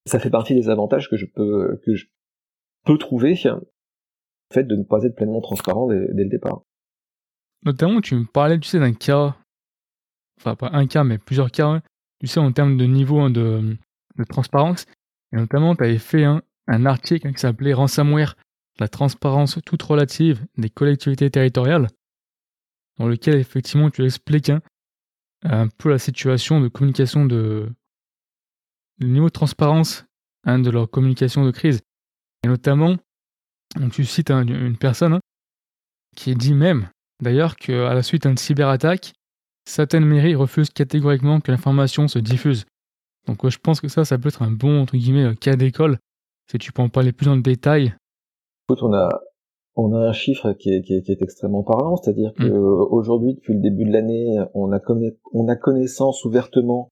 Ça 0.07 0.19
fait 0.19 0.31
partie 0.31 0.55
des 0.55 0.69
avantages 0.69 1.09
que 1.09 1.17
je 1.17 1.27
peux 1.27 1.81
que 1.85 1.95
je 1.95 2.07
peux 2.85 2.99
trouver 2.99 3.35
le 3.45 3.61
fait 4.53 4.65
de 4.65 4.77
ne 4.77 4.83
pas 4.83 5.05
être 5.05 5.15
pleinement 5.15 5.41
transparent 5.41 5.89
dès, 5.89 6.25
le 6.25 6.29
départ. 6.29 6.63
Notamment, 7.65 8.01
tu 8.01 8.15
me 8.15 8.25
parlais, 8.25 8.59
tu 8.59 8.69
sais, 8.69 8.79
d'un 8.79 8.95
cas, 8.95 9.37
enfin 10.41 10.55
pas 10.55 10.71
un 10.73 10.87
cas, 10.87 11.05
mais 11.05 11.19
plusieurs 11.19 11.51
cas, 11.51 11.67
hein. 11.67 11.83
tu 12.21 12.29
sais, 12.29 12.41
en 12.41 12.53
termes 12.53 12.77
de 12.77 12.85
niveau 12.87 13.19
hein, 13.19 13.31
de, 13.31 13.77
de 14.17 14.25
transparence. 14.25 14.87
Et 15.33 15.37
notamment, 15.37 15.75
tu 15.75 15.85
avais 15.85 15.99
fait 15.99 16.25
un, 16.25 16.43
article 16.87 17.33
qui 17.33 17.41
s'appelait 17.41 17.73
Ransomware, 17.73 18.37
la 18.79 18.89
transparence 18.89 19.59
toute 19.65 19.83
relative 19.83 20.45
des 20.57 20.71
collectivités 20.71 21.31
territoriales, 21.31 21.89
dans 22.99 23.09
lequel 23.09 23.37
effectivement 23.37 23.91
tu 23.91 24.05
expliques 24.05 24.53
un 25.45 25.69
peu 25.69 25.91
la 25.91 25.99
situation 25.99 26.61
de 26.61 26.69
communication 26.69 27.25
de 27.25 27.71
le 28.99 29.07
niveau 29.07 29.27
de 29.27 29.33
transparence 29.33 30.05
hein, 30.45 30.59
de 30.59 30.71
leur 30.71 30.91
communication 30.91 31.45
de 31.45 31.51
crise. 31.51 31.81
Et 32.45 32.49
notamment, 32.49 32.97
tu 33.93 34.05
cites 34.05 34.31
une 34.31 34.77
personne 34.77 35.15
hein, 35.15 35.21
qui 36.17 36.35
dit 36.35 36.55
même, 36.55 36.89
d'ailleurs, 37.23 37.57
qu'à 37.57 37.95
la 37.95 38.03
suite 38.03 38.27
d'une 38.27 38.37
cyberattaque, 38.37 39.13
certaines 39.65 40.05
mairies 40.05 40.35
refusent 40.35 40.71
catégoriquement 40.71 41.41
que 41.41 41.51
l'information 41.51 42.09
se 42.09 42.19
diffuse. 42.19 42.65
Donc 43.29 43.49
je 43.49 43.59
pense 43.59 43.81
que 43.81 43.89
ça, 43.89 44.05
ça 44.05 44.19
peut 44.19 44.29
être 44.29 44.43
un 44.43 44.51
bon 44.51 44.81
entre 44.81 44.97
guillemets 44.97 45.25
euh, 45.25 45.35
cas 45.35 45.55
d'école. 45.55 45.99
Si 46.51 46.59
tu 46.59 46.73
peux 46.73 46.83
en 46.83 46.89
parler 46.89 47.13
plus 47.13 47.27
dans 47.27 47.37
le 47.37 47.43
détail. 47.43 47.95
Écoute, 48.69 48.83
on 48.83 48.93
a 48.93 49.09
on 49.77 49.95
a 49.95 50.09
un 50.09 50.13
chiffre 50.13 50.55
qui 50.55 50.71
est, 50.71 50.83
qui 50.83 50.95
est, 50.95 51.23
extrêmement 51.23 51.63
parlant, 51.63 51.97
c'est-à-dire 51.97 52.33
que 52.35 52.43
mm. 52.43 52.89
aujourd'hui, 52.91 53.35
depuis 53.35 53.55
le 53.55 53.61
début 53.61 53.85
de 53.85 53.93
l'année, 53.93 54.37
on 54.53 54.73
a, 54.73 54.81
on 55.33 55.47
a 55.47 55.55
connaissance 55.55 56.25
ouvertement 56.25 56.89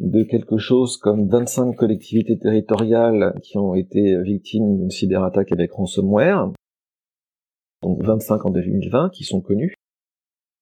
de 0.00 0.22
quelque 0.24 0.58
chose 0.58 0.98
comme 0.98 1.28
25 1.28 1.74
collectivités 1.76 2.38
territoriales 2.38 3.34
qui 3.42 3.56
ont 3.56 3.74
été 3.74 4.20
victimes 4.22 4.76
d'une 4.76 4.90
cyberattaque 4.90 5.52
avec 5.52 5.72
ransomware. 5.72 6.50
Donc 7.82 8.02
25 8.02 8.44
en 8.44 8.50
2020 8.50 9.10
qui 9.10 9.24
sont 9.24 9.40
connus. 9.40 9.74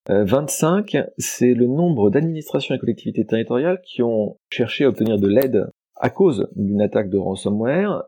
25, 0.09 0.95
euh, 0.95 1.05
c'est 1.19 1.53
le 1.55 1.67
nombre 1.67 2.11
d'administrations 2.11 2.75
et 2.75 2.79
collectivités 2.79 3.27
territoriales 3.27 3.81
qui 3.85 4.03
ont 4.03 4.39
cherché 4.51 4.85
à 4.85 4.89
obtenir 4.89 5.19
de 5.19 5.29
l'aide 5.29 5.67
à 5.97 6.09
cause 6.11 6.49
d'une 6.57 6.81
attaque 6.81 7.11
de 7.11 7.19
ransomware 7.19 8.05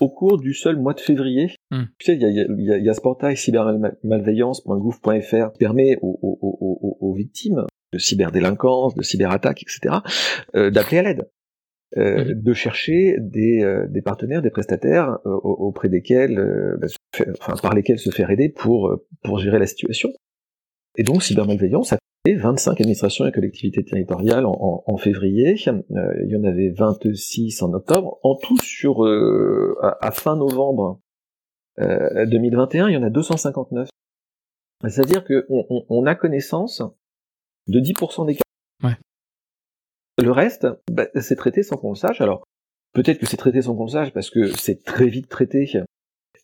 au 0.00 0.08
cours 0.08 0.38
du 0.38 0.54
seul 0.54 0.76
mois 0.76 0.94
de 0.94 1.00
février. 1.00 1.54
Hmm. 1.70 1.84
Tu 1.98 2.06
sais, 2.06 2.14
il 2.14 2.22
y 2.22 2.24
a, 2.24 2.30
y, 2.30 2.40
a, 2.72 2.78
y 2.78 2.88
a, 2.88 2.94
ce 2.94 3.00
portail 3.00 3.36
cybermalveillance.gouv.fr 3.36 5.52
qui 5.52 5.58
permet 5.58 5.98
aux, 6.02 6.18
aux, 6.22 6.38
aux, 6.40 6.96
aux, 7.00 7.12
victimes 7.14 7.66
de 7.92 7.98
cyberdélinquance, 7.98 8.94
de 8.94 9.02
cyberattaque, 9.02 9.62
etc., 9.62 9.96
euh, 10.54 10.70
d'appeler 10.70 10.98
à 10.98 11.02
l'aide. 11.02 11.28
euh, 11.96 12.34
de 12.34 12.52
chercher 12.52 13.16
des, 13.18 13.62
euh, 13.62 13.86
des, 13.88 14.02
partenaires, 14.02 14.42
des 14.42 14.50
prestataires 14.50 15.20
auprès 15.24 15.88
desquels, 15.88 16.38
bah, 16.78 16.86
enfin, 17.40 17.54
par 17.62 17.72
lesquels 17.74 17.98
se 17.98 18.10
faire 18.10 18.30
aider 18.30 18.50
pour, 18.50 18.94
pour 19.24 19.38
gérer 19.38 19.58
la 19.58 19.66
situation. 19.66 20.10
Et 20.98 21.04
donc, 21.04 21.22
cybermalveillance 21.22 21.94
a 21.94 21.98
fait 22.26 22.34
25 22.34 22.80
administrations 22.80 23.26
et 23.26 23.32
collectivités 23.32 23.84
territoriales 23.84 24.44
en, 24.44 24.82
en, 24.84 24.96
février. 24.98 25.54
il 25.56 26.28
y 26.28 26.36
en 26.36 26.44
avait 26.44 26.70
26 26.70 27.62
en 27.62 27.72
octobre. 27.72 28.18
En 28.22 28.34
tout, 28.36 28.58
sur 28.58 29.04
à, 29.80 29.96
à, 30.06 30.10
fin 30.10 30.36
novembre 30.36 31.00
2021, 31.78 32.88
il 32.88 32.94
y 32.94 32.96
en 32.96 33.04
a 33.04 33.10
259. 33.10 33.88
C'est-à-dire 34.86 35.24
qu'on 35.24 35.66
on, 35.70 35.86
on 35.88 36.06
a 36.06 36.14
connaissance 36.14 36.82
de 37.68 37.80
10% 37.80 38.26
des 38.26 38.34
cas. 38.34 38.42
Ouais. 38.82 38.96
Le 40.22 40.32
reste, 40.32 40.66
bah, 40.90 41.06
c'est 41.20 41.36
traité 41.36 41.62
sans 41.62 41.76
qu'on 41.76 41.90
le 41.90 41.96
sache. 41.96 42.20
Alors, 42.20 42.44
peut-être 42.92 43.18
que 43.18 43.26
c'est 43.26 43.36
traité 43.36 43.62
sans 43.62 43.76
qu'on 43.76 43.84
le 43.84 43.90
sache 43.90 44.12
parce 44.12 44.30
que 44.30 44.48
c'est 44.48 44.82
très 44.82 45.06
vite 45.06 45.28
traité. 45.28 45.70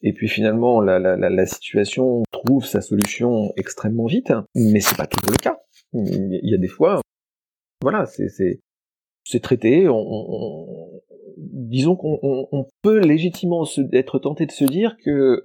Et 0.06 0.12
puis 0.12 0.28
finalement, 0.28 0.82
la, 0.82 0.99
la, 0.99 1.16
la, 1.16 1.46
situation 1.46 2.23
trouve 2.30 2.66
sa 2.66 2.82
solution 2.82 3.52
extrêmement 3.56 4.04
vite, 4.04 4.34
mais 4.54 4.80
c'est 4.80 4.99
pas 4.99 5.06
toujours 5.06 5.32
le 5.32 5.38
cas. 5.38 5.58
Il 5.94 6.40
y 6.42 6.54
a 6.54 6.58
des 6.58 6.68
fois, 6.68 7.00
voilà, 7.80 8.04
c'est 8.04 8.28
c'est 9.25 9.40
traité. 9.40 9.88
On, 9.88 9.96
on, 9.96 11.00
disons 11.38 11.96
qu'on 11.96 12.18
on, 12.23 12.66
peut 12.82 12.99
légitimement 12.99 13.64
se, 13.64 13.80
être 13.96 14.18
tenté 14.18 14.44
de 14.44 14.52
se 14.52 14.66
dire 14.66 14.94
que 15.02 15.42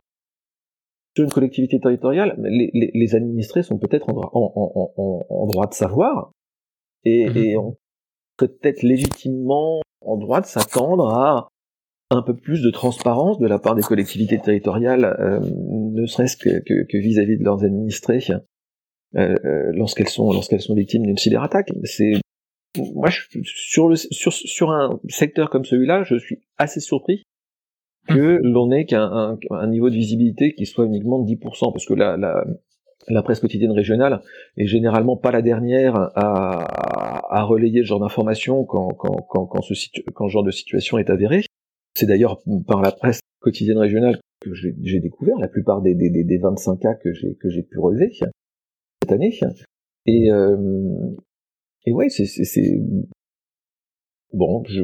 sur 1.16 1.24
une 1.24 1.32
collectivité 1.32 1.80
territoriale, 1.80 2.36
les, 2.44 2.70
les, 2.74 2.92
les 2.94 3.16
administrés 3.16 3.64
sont 3.64 3.80
peut-être 3.80 4.10
en, 4.10 4.18
en, 4.34 4.94
en, 4.98 5.26
en, 5.30 5.48
droit 5.48 5.68
de 5.68 5.74
savoir, 5.74 6.32
et, 7.06 7.30
mmh 7.30 7.38
et 7.38 7.56
peut-être 8.36 8.84
légitimement 8.84 9.82
en 10.02 10.18
droit 10.18 10.42
de 10.42 10.46
s'attendre 10.46 11.14
à 11.14 11.50
un 12.12 12.22
peu 12.22 12.36
plus 12.36 12.62
de 12.62 12.72
transparence 12.72 13.38
de 13.40 13.48
la 13.48 13.60
part 13.60 13.76
des 13.76 13.84
collectivités 13.84 14.40
territoriales, 14.40 15.06
euh, 15.20 15.40
ne 15.42 16.06
serait-ce 16.06 16.38
que 16.38 16.98
vis-à-vis 16.98 17.38
de 17.38 17.44
leurs 17.44 17.64
administrés, 17.64 18.20
euh, 19.16 19.36
euh, 19.44 19.72
lorsqu'elles 19.74 20.08
sont 20.08 20.32
lorsqu'elles 20.32 20.62
sont 20.62 20.76
victimes 20.76 21.04
d'une 21.04 21.18
cyberattaque. 21.18 21.72
C'est 21.84 22.14
moi 22.94 23.10
je, 23.10 23.22
sur 23.44 23.88
le 23.88 23.96
sur 23.96 24.32
sur 24.32 24.70
un 24.70 25.00
secteur 25.08 25.50
comme 25.50 25.66
celui-là, 25.66 26.04
je 26.04 26.16
suis 26.16 26.42
assez 26.58 26.80
surpris 26.80 27.24
que 28.08 28.38
mmh. 28.38 28.42
l'on 28.44 28.72
ait 28.72 28.86
qu'un 28.86 29.38
un, 29.50 29.68
niveau 29.68 29.90
de 29.90 29.96
visibilité 29.96 30.54
qui 30.54 30.68
soit 30.68 30.86
uniquement 30.86 31.20
de 31.20 31.28
10%, 31.28 31.72
parce 31.72 31.86
que 31.86 31.94
la, 31.96 32.18
la, 32.18 32.46
la 33.08 33.24
presse 33.24 33.40
quotidienne 33.40 33.72
régionale 33.72 34.22
est 34.58 34.68
généralement 34.68 35.18
pas 35.18 35.32
la 35.32 35.42
dernière 35.42 35.96
à, 36.16 37.36
à 37.36 37.44
relayer 37.44 37.82
ce 37.82 37.88
genre 37.88 38.00
d'informations 38.00 38.64
quand, 38.64 38.90
quand, 38.90 39.16
quand, 39.28 39.46
quand, 39.48 39.62
ce, 39.62 39.74
quand 40.14 40.28
ce 40.28 40.34
genre 40.34 40.44
de 40.44 40.52
situation 40.52 40.98
est 40.98 41.10
avéré. 41.10 41.44
C'est 41.96 42.06
d'ailleurs 42.06 42.42
par 42.68 42.82
la 42.82 42.92
presse 42.92 43.20
quotidienne 43.40 43.78
régionale 43.78 44.20
que 44.42 44.54
j'ai 44.54 45.00
découvert 45.00 45.38
la 45.38 45.48
plupart 45.48 45.82
des, 45.82 45.96
des, 45.96 46.10
des 46.10 46.38
25 46.38 46.78
cas 46.78 46.96
que 46.96 47.14
j'ai 47.14 47.36
que 47.36 47.50
j'ai 47.50 47.64
pu 47.64 47.78
relever 47.78 48.12
cette 48.14 49.12
année. 49.12 49.38
Et, 50.06 50.32
euh, 50.32 50.58
et 51.86 51.92
ouais, 51.92 52.10
c'est 52.10 52.26
bon, 54.34 54.64
je, 54.68 54.84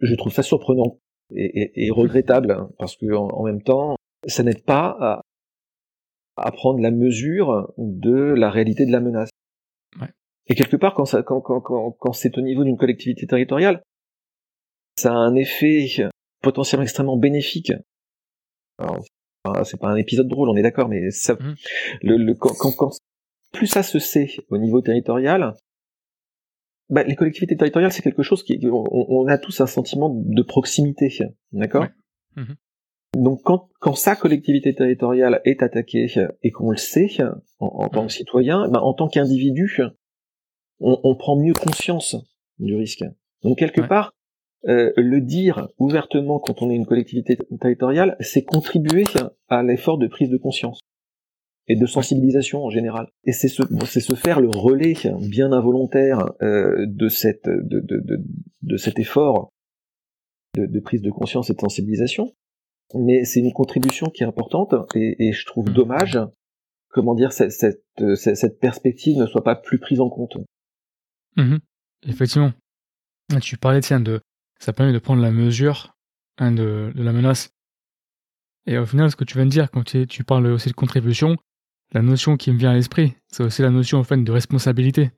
je 0.00 0.14
trouve 0.14 0.32
ça 0.32 0.42
surprenant 0.42 0.98
et, 1.34 1.86
et, 1.86 1.90
regrettable 1.90 2.52
hein, 2.52 2.70
parce 2.78 2.96
que 2.96 3.12
en, 3.14 3.42
même 3.44 3.62
temps, 3.62 3.96
ça 4.26 4.42
n'aide 4.42 4.62
pas 4.64 4.96
à, 5.00 5.20
à 6.36 6.52
prendre 6.52 6.80
la 6.80 6.90
mesure 6.90 7.72
de 7.78 8.12
la 8.12 8.50
réalité 8.50 8.86
de 8.86 8.92
la 8.92 9.00
menace. 9.00 9.30
Ouais. 10.00 10.08
Et 10.46 10.54
quelque 10.54 10.76
part, 10.76 10.94
quand, 10.94 11.06
ça, 11.06 11.22
quand, 11.22 11.40
quand, 11.40 11.60
quand, 11.60 11.92
quand 11.92 12.12
c'est 12.12 12.36
au 12.38 12.42
niveau 12.42 12.64
d'une 12.64 12.76
collectivité 12.76 13.26
territoriale, 13.26 13.82
ça 14.98 15.12
a 15.12 15.16
un 15.16 15.34
effet 15.34 15.86
potentiellement 16.44 16.84
extrêmement 16.84 17.16
bénéfique. 17.16 17.72
Alors, 18.78 19.02
c'est 19.64 19.80
pas 19.80 19.88
un 19.88 19.96
épisode 19.96 20.28
drôle, 20.28 20.48
on 20.48 20.56
est 20.56 20.62
d'accord, 20.62 20.88
mais 20.88 21.10
ça, 21.10 21.34
mmh. 21.34 21.54
le, 22.02 22.16
le, 22.16 22.34
quand, 22.34 22.54
quand, 22.76 22.90
plus 23.52 23.66
ça 23.66 23.82
se 23.82 23.98
sait 23.98 24.28
au 24.48 24.58
niveau 24.58 24.80
territorial, 24.80 25.54
bah, 26.90 27.02
les 27.02 27.14
collectivités 27.14 27.56
territoriales, 27.56 27.92
c'est 27.92 28.02
quelque 28.02 28.22
chose 28.22 28.42
qui, 28.42 28.58
on, 28.64 28.84
on, 28.90 29.26
a 29.26 29.38
tous 29.38 29.60
un 29.60 29.66
sentiment 29.66 30.10
de 30.10 30.42
proximité, 30.42 31.08
d'accord? 31.52 31.82
Ouais. 32.36 32.42
Mmh. 32.42 32.54
Donc 33.14 33.42
quand, 33.44 33.68
quand 33.80 33.94
sa 33.94 34.16
collectivité 34.16 34.74
territoriale 34.74 35.40
est 35.44 35.62
attaquée 35.62 36.06
et 36.42 36.50
qu'on 36.50 36.70
le 36.70 36.76
sait 36.76 37.08
en, 37.60 37.66
en 37.66 37.88
tant 37.88 38.00
que 38.00 38.06
mmh. 38.06 38.10
citoyen, 38.10 38.68
ben, 38.68 38.80
en 38.80 38.92
tant 38.92 39.08
qu'individu, 39.08 39.78
on, 40.80 40.98
on, 41.04 41.14
prend 41.14 41.36
mieux 41.36 41.52
conscience 41.52 42.16
du 42.58 42.74
risque. 42.74 43.04
Donc 43.42 43.58
quelque 43.58 43.82
ouais. 43.82 43.88
part, 43.88 44.12
euh, 44.68 44.92
le 44.96 45.20
dire 45.20 45.68
ouvertement 45.78 46.38
quand 46.38 46.62
on 46.62 46.70
est 46.70 46.74
une 46.74 46.86
collectivité 46.86 47.36
territoriale, 47.60 48.16
c'est 48.20 48.44
contribuer 48.44 49.04
à 49.48 49.62
l'effort 49.62 49.98
de 49.98 50.06
prise 50.06 50.30
de 50.30 50.36
conscience 50.36 50.80
et 51.66 51.76
de 51.76 51.86
sensibilisation 51.86 52.64
en 52.64 52.70
général. 52.70 53.08
Et 53.24 53.32
c'est 53.32 53.48
se, 53.48 53.62
c'est 53.86 54.00
se 54.00 54.14
faire 54.14 54.40
le 54.40 54.50
relais 54.50 54.94
bien 55.20 55.52
involontaire 55.52 56.30
euh, 56.42 56.86
de, 56.86 57.08
cette, 57.08 57.46
de, 57.46 57.80
de, 57.80 58.00
de, 58.04 58.24
de 58.62 58.76
cet 58.76 58.98
effort 58.98 59.50
de, 60.54 60.66
de, 60.66 60.80
prise 60.80 61.02
de 61.02 61.10
conscience 61.10 61.50
et 61.50 61.54
de 61.54 61.60
sensibilisation 61.60 62.32
mais 62.94 63.24
c'est 63.24 63.40
une 63.40 63.52
contribution 63.52 64.10
qui 64.10 64.22
est 64.22 64.26
importante 64.26 64.74
et, 64.94 65.28
et 65.28 65.32
je 65.32 65.46
trouve 65.46 65.70
mmh. 65.70 65.74
dommage, 65.74 66.18
comment 66.88 67.14
dire, 67.14 67.32
cette, 67.32 67.52
cette, 67.52 67.82
cette, 68.16 68.60
perspective 68.60 69.16
ne 69.16 69.26
soit 69.26 69.44
pas 69.44 69.56
plus 69.56 69.78
prise 69.78 70.00
en 70.00 70.10
compte. 70.10 70.36
Mmh. 71.36 71.56
Effectivement. 72.06 72.52
Tu 73.40 73.56
parlais, 73.56 73.80
tiens, 73.80 74.00
de, 74.00 74.20
ça 74.58 74.72
permet 74.72 74.92
de 74.92 74.98
prendre 74.98 75.22
la 75.22 75.30
mesure 75.30 75.96
hein, 76.38 76.52
de, 76.52 76.92
de, 76.94 77.02
la 77.02 77.12
menace. 77.12 77.50
Et 78.66 78.78
au 78.78 78.86
final, 78.86 79.10
ce 79.10 79.16
que 79.16 79.24
tu 79.24 79.36
viens 79.36 79.46
de 79.46 79.50
dire, 79.50 79.70
quand 79.70 79.84
tu, 79.84 80.06
tu 80.06 80.24
parles 80.24 80.46
aussi 80.46 80.68
de 80.68 80.74
contribution, 80.74 81.36
la 81.92 82.02
notion 82.02 82.36
qui 82.36 82.50
me 82.50 82.58
vient 82.58 82.70
à 82.70 82.74
l'esprit, 82.74 83.14
c'est 83.28 83.42
aussi 83.42 83.62
la 83.62 83.70
notion 83.70 83.98
en 83.98 84.04
fait 84.04 84.16
de 84.16 84.32
responsabilité 84.32 85.10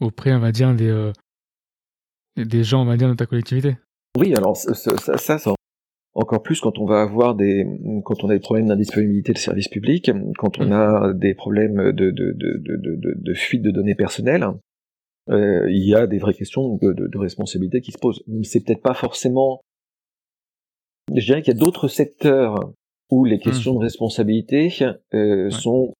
auprès, 0.00 0.32
on 0.32 0.38
va 0.38 0.52
dire, 0.52 0.74
des, 0.74 0.88
euh, 0.88 1.12
des 2.36 2.64
gens, 2.64 2.82
on 2.82 2.86
va 2.86 2.96
dire, 2.96 3.08
de 3.08 3.14
ta 3.14 3.26
collectivité. 3.26 3.76
Oui, 4.18 4.34
alors 4.34 4.56
ça, 4.56 4.74
ça, 4.74 5.18
ça, 5.18 5.38
ça 5.38 5.54
encore 6.14 6.42
plus 6.42 6.60
quand 6.60 6.78
on 6.78 6.86
va 6.86 7.02
avoir 7.02 7.34
des 7.34 7.66
quand 8.04 8.22
on 8.22 8.28
a 8.28 8.34
des 8.34 8.40
problèmes 8.40 8.68
d'indisponibilité 8.68 9.32
de 9.32 9.38
services 9.38 9.68
publics, 9.68 10.10
quand 10.38 10.60
on 10.60 10.68
mmh. 10.68 10.72
a 10.72 11.12
des 11.12 11.34
problèmes 11.34 11.92
de, 11.92 12.10
de, 12.10 12.32
de, 12.32 12.58
de, 12.60 13.14
de 13.16 13.34
fuite 13.34 13.62
de 13.62 13.72
données 13.72 13.96
personnelles, 13.96 14.46
euh, 15.30 15.70
il 15.70 15.86
y 15.88 15.94
a 15.94 16.06
des 16.06 16.18
vraies 16.18 16.34
questions 16.34 16.76
de, 16.76 16.92
de, 16.92 17.06
de 17.06 17.18
responsabilité 17.18 17.80
qui 17.80 17.92
se 17.92 17.98
posent. 17.98 18.22
C'est 18.42 18.64
peut-être 18.64 18.82
pas 18.82 18.94
forcément. 18.94 19.60
Je 21.14 21.24
dirais 21.24 21.42
qu'il 21.42 21.54
y 21.54 21.56
a 21.56 21.60
d'autres 21.60 21.88
secteurs 21.88 22.72
où 23.10 23.24
les 23.24 23.38
questions 23.38 23.74
mmh. 23.74 23.78
de 23.78 23.82
responsabilité 23.82 24.72
euh, 25.14 25.44
ouais. 25.44 25.50
sont 25.50 25.92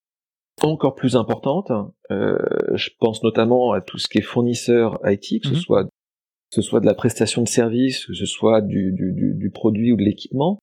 encore 0.63 0.95
plus 0.95 1.17
importantes. 1.17 1.71
Euh, 2.11 2.39
je 2.75 2.91
pense 2.99 3.23
notamment 3.23 3.73
à 3.73 3.81
tout 3.81 3.99
ce 3.99 4.09
qui 4.09 4.19
est 4.19 4.23
fournisseur 4.23 4.99
IT, 5.05 5.43
que 5.43 5.49
mmh. 5.49 5.55
ce 5.55 5.61
soit 5.61 5.85
que 5.85 6.63
ce 6.63 6.63
soit 6.63 6.81
de 6.81 6.87
la 6.87 6.95
prestation 6.95 7.43
de 7.43 7.49
service, 7.49 8.07
que 8.07 8.15
ce 8.15 8.27
soit 8.27 8.61
du, 8.61 8.93
du, 8.93 9.13
du, 9.13 9.35
du 9.35 9.51
produit 9.51 9.93
ou 9.93 9.97
de 9.97 10.03
l'équipement, 10.03 10.59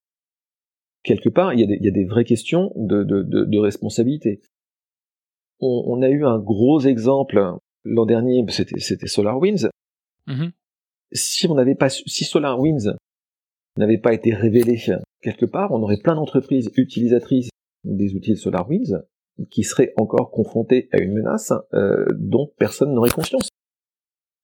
quelque 1.03 1.29
part, 1.29 1.53
il 1.53 1.59
y, 1.59 1.63
a 1.63 1.67
des, 1.67 1.77
il 1.79 1.85
y 1.85 1.89
a 1.89 1.91
des 1.91 2.05
vraies 2.05 2.23
questions 2.23 2.71
de, 2.75 3.03
de, 3.03 3.23
de, 3.23 3.43
de 3.43 3.57
responsabilité. 3.57 4.41
On, 5.59 5.83
on, 5.87 6.01
a 6.01 6.09
eu 6.09 6.25
un 6.25 6.39
gros 6.39 6.79
exemple 6.79 7.57
l'an 7.83 8.05
dernier, 8.05 8.45
c'était, 8.49 8.79
c'était 8.79 9.07
SolarWinds. 9.07 9.69
Mm-hmm. 10.27 10.51
Si 11.13 11.47
on 11.47 11.55
n'avait 11.55 11.75
pas, 11.75 11.89
si 11.89 12.23
SolarWinds 12.23 12.95
n'avait 13.77 13.97
pas 13.97 14.13
été 14.13 14.33
révélé 14.33 14.79
quelque 15.21 15.45
part, 15.45 15.71
on 15.71 15.81
aurait 15.81 15.97
plein 15.97 16.15
d'entreprises 16.15 16.71
utilisatrices 16.75 17.49
des 17.83 18.13
outils 18.15 18.31
de 18.31 18.37
SolarWinds 18.37 19.03
qui 19.49 19.63
seraient 19.63 19.93
encore 19.97 20.29
confrontées 20.31 20.89
à 20.91 20.99
une 20.99 21.13
menace 21.13 21.53
euh, 21.73 22.05
dont 22.17 22.51
personne 22.57 22.93
n'aurait 22.93 23.09
conscience. 23.09 23.49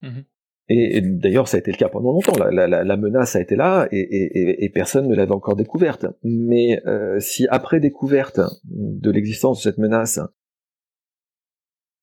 Mm-hmm. 0.02 0.24
Et, 0.70 0.96
et 0.98 1.00
d'ailleurs, 1.00 1.48
ça 1.48 1.56
a 1.56 1.60
été 1.60 1.70
le 1.70 1.78
cas 1.78 1.88
pendant 1.88 2.12
longtemps. 2.12 2.36
La, 2.38 2.66
la, 2.66 2.84
la 2.84 2.96
menace 2.96 3.36
a 3.36 3.40
été 3.40 3.56
là 3.56 3.88
et, 3.90 4.00
et, 4.00 4.64
et 4.64 4.68
personne 4.68 5.08
ne 5.08 5.14
l'avait 5.14 5.32
encore 5.32 5.56
découverte. 5.56 6.06
Mais 6.22 6.82
euh, 6.86 7.18
si 7.20 7.46
après 7.48 7.80
découverte 7.80 8.40
de 8.64 9.10
l'existence 9.10 9.58
de 9.58 9.62
cette 9.62 9.78
menace, 9.78 10.20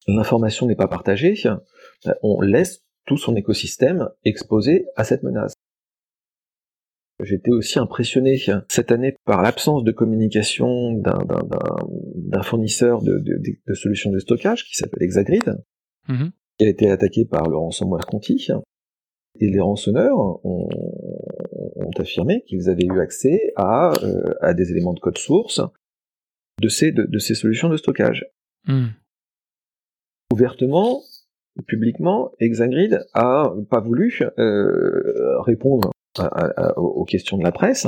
l'information 0.07 0.67
n'est 0.67 0.75
pas 0.75 0.87
partagée, 0.87 1.35
on 2.21 2.41
laisse 2.41 2.83
tout 3.05 3.17
son 3.17 3.35
écosystème 3.35 4.09
exposé 4.23 4.85
à 4.95 5.03
cette 5.03 5.23
menace. 5.23 5.53
J'étais 7.23 7.51
aussi 7.51 7.79
impressionné 7.79 8.37
cette 8.67 8.91
année 8.91 9.15
par 9.23 9.41
l'absence 9.41 9.83
de 9.83 9.91
communication 9.91 10.93
d'un 10.97 12.41
fournisseur 12.43 13.01
de, 13.01 13.19
de, 13.19 13.39
de, 13.65 13.73
solutions 13.73 14.11
de 14.11 14.19
stockage 14.19 14.65
qui 14.65 14.75
s'appelle 14.75 15.03
Exagrid, 15.03 15.57
mmh 16.07 16.25
qui 16.57 16.65
a 16.65 16.69
été 16.69 16.89
attaqué 16.89 17.25
par 17.25 17.49
le 17.49 17.57
ransomware 17.57 18.05
Conti. 18.05 18.47
Et 19.41 19.49
les 19.49 19.59
rançonneurs 19.59 20.17
ont, 20.45 20.69
ont 21.75 21.91
affirmé 21.97 22.43
qu'ils 22.47 22.69
avaient 22.69 22.85
eu 22.85 23.01
accès 23.01 23.51
à, 23.57 23.91
euh, 24.03 24.33
à, 24.39 24.53
des 24.53 24.71
éléments 24.71 24.93
de 24.93 25.01
code 25.01 25.17
source 25.17 25.59
de 26.61 26.69
ces, 26.69 26.93
de, 26.93 27.03
de 27.03 27.19
ces 27.19 27.35
solutions 27.35 27.67
de 27.67 27.75
stockage. 27.75 28.25
Mmh. 28.67 28.85
Ouvertement, 30.35 31.01
publiquement, 31.65 32.33
Exagrid 32.41 33.05
a 33.13 33.53
pas 33.69 33.79
voulu 33.79 34.19
euh, 34.37 35.39
répondre 35.43 35.91
aux 36.75 37.05
questions 37.05 37.37
de 37.37 37.43
la 37.43 37.53
presse, 37.53 37.87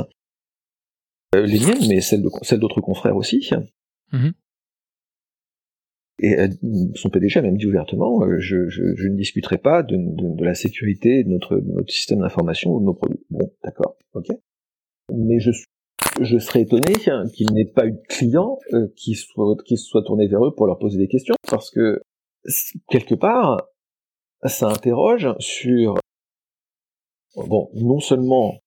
euh, 1.34 1.44
les 1.44 1.58
miennes, 1.58 1.86
mais 1.90 2.00
celles, 2.00 2.22
d'autres 2.58 2.80
confrères 2.80 3.16
aussi. 3.16 3.50
Mhm. 4.12 4.32
Et 6.20 6.36
son 6.94 7.10
PDG 7.10 7.38
a 7.38 7.42
même 7.42 7.58
dit 7.58 7.66
ouvertement, 7.66 8.22
je, 8.38 8.56
ne 8.56 9.16
discuterai 9.16 9.58
pas 9.58 9.82
de, 9.82 10.42
la 10.42 10.54
sécurité 10.54 11.22
de 11.22 11.28
notre, 11.28 11.56
notre 11.56 11.92
système 11.92 12.20
d'information 12.20 12.72
ou 12.72 12.80
de 12.80 12.86
nos 12.86 12.94
produits. 12.94 13.20
Bon, 13.28 13.52
d'accord, 13.62 13.98
ok. 14.14 14.28
Mais 15.14 15.38
je, 15.38 15.50
je 16.22 16.38
serais 16.38 16.62
étonné 16.62 16.94
qu'il 17.34 17.52
n'ait 17.52 17.70
pas 17.70 17.86
eu 17.86 17.92
de 17.92 18.00
clients 18.08 18.58
qui, 18.96 19.18
qui 19.66 19.76
soient 19.76 20.02
tournés 20.02 20.28
vers 20.28 20.46
eux 20.46 20.54
pour 20.56 20.66
leur 20.66 20.78
poser 20.78 20.96
des 20.96 21.08
questions, 21.08 21.34
parce 21.46 21.70
que 21.70 22.00
quelque 22.88 23.14
part, 23.14 23.62
ça 24.44 24.68
interroge 24.68 25.28
sur, 25.38 25.98
bon, 27.36 27.70
non 27.74 28.00
seulement 28.00 28.60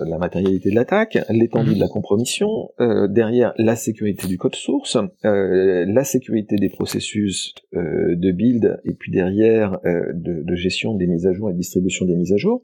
la 0.00 0.18
matérialité 0.18 0.70
de 0.70 0.74
l'attaque, 0.74 1.18
l'étendue 1.30 1.74
de 1.74 1.80
la 1.80 1.86
mhm. 1.86 1.92
compromission, 1.92 2.70
euh, 2.80 3.08
derrière 3.08 3.54
la 3.56 3.76
sécurité 3.76 4.26
du 4.26 4.36
code 4.36 4.54
source, 4.54 4.98
euh, 5.24 5.86
la 5.86 6.04
sécurité 6.04 6.56
des 6.56 6.68
processus 6.68 7.54
euh, 7.74 8.14
de 8.14 8.32
build, 8.32 8.80
et 8.84 8.94
puis 8.94 9.10
derrière 9.10 9.78
de, 9.84 10.54
gestion 10.54 10.94
des 10.94 11.06
mises 11.06 11.26
à 11.26 11.32
jour 11.32 11.50
et 11.50 11.54
distribution 11.54 12.04
des 12.06 12.16
mises 12.16 12.32
à 12.32 12.36
jour, 12.36 12.62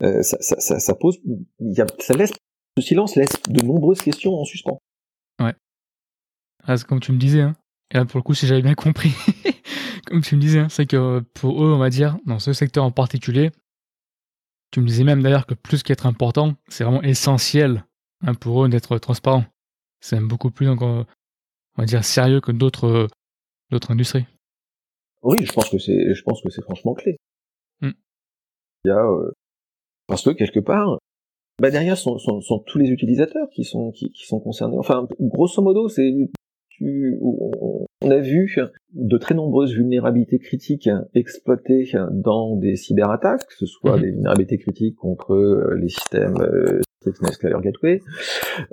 ça, 0.00 0.22
ça, 0.22 0.78
ça, 0.78 0.94
pose, 0.94 1.18
y 1.60 1.80
a, 1.80 1.86
ça 1.98 2.14
laisse, 2.14 2.32
ce 2.76 2.84
silence 2.84 3.16
laisse 3.16 3.42
de 3.48 3.64
nombreuses 3.64 4.02
questions 4.02 4.34
en 4.34 4.44
suspens. 4.44 4.78
Ouais. 5.40 5.54
Ah, 6.64 6.76
c'est 6.76 6.86
comme 6.86 7.00
tu 7.00 7.12
me 7.12 7.18
disais, 7.18 7.40
hein. 7.40 7.56
Et 7.92 7.96
là, 7.96 8.04
pour 8.04 8.18
le 8.18 8.22
coup, 8.22 8.34
si 8.34 8.46
j'avais 8.46 8.62
bien 8.62 8.74
compris, 8.74 9.10
comme 10.06 10.22
tu 10.22 10.36
me 10.36 10.40
disais, 10.40 10.60
hein, 10.60 10.68
c'est 10.68 10.86
que 10.86 11.20
pour 11.34 11.64
eux, 11.64 11.72
on 11.72 11.78
va 11.78 11.90
dire, 11.90 12.16
dans 12.26 12.38
ce 12.38 12.52
secteur 12.52 12.84
en 12.84 12.90
particulier, 12.90 13.50
tu 14.70 14.80
me 14.80 14.86
disais 14.86 15.04
même 15.04 15.22
d'ailleurs 15.22 15.46
que 15.46 15.54
plus 15.54 15.82
qu'être 15.82 16.06
important, 16.06 16.54
c'est 16.68 16.84
vraiment 16.84 17.02
essentiel 17.02 17.84
hein, 18.22 18.34
pour 18.34 18.64
eux 18.64 18.68
d'être 18.68 18.98
transparent. 18.98 19.44
C'est 20.00 20.20
beaucoup 20.20 20.50
plus, 20.50 20.68
on 20.68 21.06
va 21.76 21.84
dire, 21.84 22.04
sérieux 22.04 22.40
que 22.40 22.52
d'autres, 22.52 23.08
d'autres 23.70 23.90
industries. 23.90 24.26
Oui, 25.22 25.38
je 25.44 25.52
pense 25.52 25.70
que 25.70 25.78
c'est, 25.78 26.14
je 26.14 26.22
pense 26.22 26.40
que 26.42 26.50
c'est 26.50 26.62
franchement 26.62 26.94
clé. 26.94 27.16
Hmm. 27.80 27.92
Il 28.84 28.88
y 28.88 28.90
a, 28.90 29.04
euh, 29.04 29.32
parce 30.06 30.22
que 30.22 30.30
quelque 30.30 30.60
part, 30.60 30.98
bah 31.60 31.70
derrière 31.70 31.96
sont, 31.96 32.18
sont, 32.18 32.40
sont, 32.40 32.60
tous 32.60 32.78
les 32.78 32.90
utilisateurs 32.90 33.48
qui 33.50 33.64
sont, 33.64 33.90
qui, 33.90 34.12
qui 34.12 34.26
sont 34.26 34.38
concernés. 34.38 34.76
Enfin, 34.78 35.08
grosso 35.20 35.62
modo, 35.62 35.88
c'est 35.88 36.12
on 36.80 37.86
a 38.10 38.18
vu 38.18 38.56
de 38.92 39.18
très 39.18 39.34
nombreuses 39.34 39.74
vulnérabilités 39.74 40.38
critiques 40.38 40.88
exploitées 41.14 41.90
dans 42.10 42.56
des 42.56 42.76
cyberattaques, 42.76 43.46
que 43.46 43.54
ce 43.54 43.66
soit 43.66 43.96
mhm. 43.96 44.02
des 44.02 44.10
vulnérabilités 44.10 44.58
critiques 44.58 44.96
contre 44.96 45.34
euh, 45.34 45.76
les 45.80 45.88
systèmes 45.88 46.36
euh, 46.40 46.80
Layer 47.42 47.56
Gateway, 47.62 48.00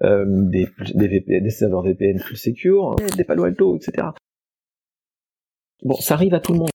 euh, 0.03 0.25
des, 0.27 0.67
des, 0.95 1.49
serveurs 1.49 1.83
VPN 1.83 2.19
plus 2.19 2.35
secure, 2.35 2.95
des 3.17 3.23
Palo 3.23 3.43
Alto, 3.43 3.75
etc. 3.75 4.07
Bon, 5.83 5.95
ça 5.95 6.15
arrive 6.15 6.33
à 6.33 6.39
tout 6.39 6.53
le 6.53 6.59
monde 6.59 6.69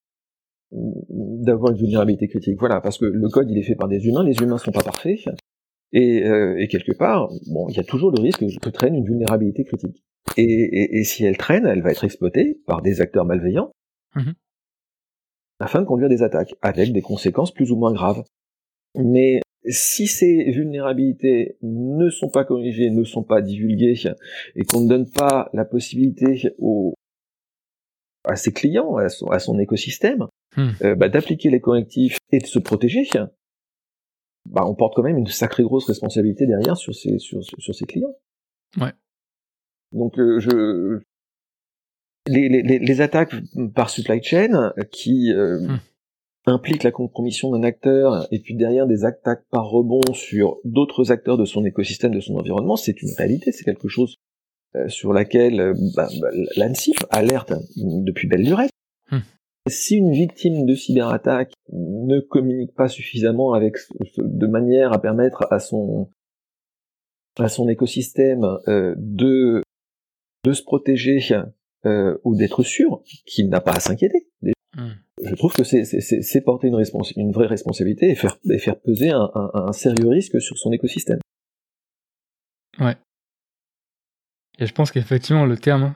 d'avoir 0.70 1.72
une 1.72 1.78
vulnérabilité 1.78 2.28
critique. 2.28 2.56
Voilà, 2.58 2.80
parce 2.80 2.98
que 2.98 3.06
le 3.06 3.28
code 3.28 3.50
il 3.50 3.58
est 3.58 3.62
fait 3.62 3.74
par 3.74 3.88
des 3.88 4.06
humains, 4.06 4.22
les 4.22 4.36
humains 4.36 4.58
sont 4.58 4.70
pas 4.70 4.82
parfaits, 4.82 5.18
et, 5.92 6.24
euh, 6.24 6.56
et 6.58 6.68
quelque 6.68 6.92
part, 6.92 7.28
bon, 7.50 7.66
il 7.68 7.76
y 7.76 7.80
a 7.80 7.84
toujours 7.84 8.10
le 8.10 8.20
risque 8.20 8.44
que 8.60 8.70
traîne 8.70 8.94
une 8.94 9.04
vulnérabilité 9.04 9.64
critique. 9.64 10.04
Et, 10.36 11.04
si 11.04 11.24
elle 11.24 11.36
traîne, 11.36 11.66
elle 11.66 11.82
va 11.82 11.90
être 11.90 12.04
exploitée 12.04 12.60
par 12.66 12.82
des 12.82 13.00
acteurs 13.00 13.24
malveillants 13.24 13.72
mhm. 14.14 14.34
afin 15.60 15.80
de 15.80 15.86
conduire 15.86 16.08
des 16.08 16.22
attaques, 16.22 16.54
avec 16.62 16.92
des 16.92 17.02
conséquences 17.02 17.52
plus 17.52 17.72
ou 17.72 17.76
moins 17.76 17.92
graves. 17.92 18.22
Mais 18.94 19.40
si 19.66 20.06
ces 20.06 20.50
vulnérabilités 20.50 21.58
ne 21.62 22.10
sont 22.10 22.30
pas 22.30 22.44
corrigées, 22.44 22.90
ne 22.90 23.04
sont 23.04 23.22
pas 23.22 23.42
divulguées, 23.42 23.94
et 24.54 24.64
qu'on 24.64 24.80
ne 24.80 24.88
donne 24.88 25.10
pas 25.10 25.50
la 25.52 25.64
possibilité 25.64 26.54
à 28.24 28.36
ses 28.36 28.52
clients, 28.52 28.96
à 28.96 29.38
son, 29.38 29.58
écosystème, 29.58 30.26
hmm. 30.56 30.68
euh, 30.82 30.94
bah, 30.94 31.08
d'appliquer 31.08 31.50
les 31.50 31.60
correctifs 31.60 32.18
et 32.30 32.38
de 32.38 32.46
se 32.46 32.58
protéger, 32.58 33.08
bah, 34.46 34.64
on 34.66 34.74
porte 34.74 34.94
quand 34.94 35.02
même 35.02 35.18
une 35.18 35.26
sacrée 35.26 35.62
grosse 35.62 35.86
responsabilité 35.86 36.46
derrière 36.46 36.76
sur 36.76 36.94
ses, 36.94 37.18
sur, 37.18 37.42
sur 37.42 37.74
ses 37.74 37.86
clients. 37.86 38.14
Ouais. 38.78 38.92
Donc 39.92 40.18
euh, 40.18 40.38
je 40.38 41.00
les, 42.26 42.48
les, 42.48 42.78
les, 42.78 43.00
attaques 43.00 43.34
par 43.74 43.88
supply 43.88 44.22
chain 44.22 44.72
qui 44.90 45.32
euh, 45.32 45.60
hmm. 45.60 45.78
impliquent 46.44 46.82
la 46.82 46.90
compromission 46.90 47.50
d'un 47.50 47.62
acteur 47.62 48.28
et 48.30 48.40
puis 48.40 48.54
derrière 48.54 48.86
des 48.86 49.06
attaques 49.06 49.44
par 49.50 49.66
rebond 49.70 50.12
sur 50.12 50.58
d'autres 50.64 51.10
acteurs 51.10 51.38
de 51.38 51.46
son 51.46 51.64
écosystème, 51.64 52.14
de 52.14 52.20
son 52.20 52.36
environnement, 52.36 52.76
c'est 52.76 53.00
une 53.00 53.12
réalité, 53.16 53.50
c'est 53.50 53.64
quelque 53.64 53.88
chose 53.88 54.16
euh, 54.76 54.88
sur 54.88 55.14
laquelle 55.14 55.72
bah, 55.96 56.08
bah, 56.20 56.28
l'ANSIF 56.56 56.98
alerte 57.10 57.54
depuis 57.76 58.28
belle 58.28 58.44
lurette. 58.44 58.72
Hmm. 59.10 59.20
Si 59.66 59.96
une 59.96 60.12
victime 60.12 60.66
de 60.66 60.74
cyberattaque 60.74 61.54
ne 61.72 62.20
communique 62.20 62.74
pas 62.74 62.88
suffisamment 62.88 63.54
avec 63.54 63.76
de 64.18 64.46
manière 64.46 64.92
à 64.92 65.00
permettre 65.00 65.46
à 65.50 65.60
son 65.60 66.10
à 67.38 67.48
son 67.48 67.68
écosystème 67.68 68.44
de 68.66 69.62
de 70.44 70.52
se 70.52 70.62
protéger 70.62 71.20
euh, 71.86 72.16
ou 72.24 72.36
d'être 72.36 72.62
sûr 72.62 73.02
qu'il 73.26 73.48
n'a 73.48 73.60
pas 73.60 73.72
à 73.72 73.80
s'inquiéter. 73.80 74.28
Hmm. 74.76 74.92
Je 75.24 75.34
trouve 75.34 75.52
que 75.52 75.64
c'est 75.64 76.40
porter 76.42 76.68
une, 76.68 76.82
une 77.16 77.32
vraie 77.32 77.46
responsabilité 77.46 78.10
et 78.10 78.14
faire, 78.14 78.38
faire 78.58 78.80
peser 78.80 79.10
un, 79.10 79.72
sérieux 79.72 80.08
risque 80.08 80.40
sur 80.40 80.56
son 80.58 80.70
écosystème. 80.72 81.18
Ouais. 82.78 82.96
Et 84.60 84.66
je 84.66 84.72
pense 84.72 84.92
qu'effectivement, 84.92 85.44
le 85.44 85.56
terme, 85.56 85.94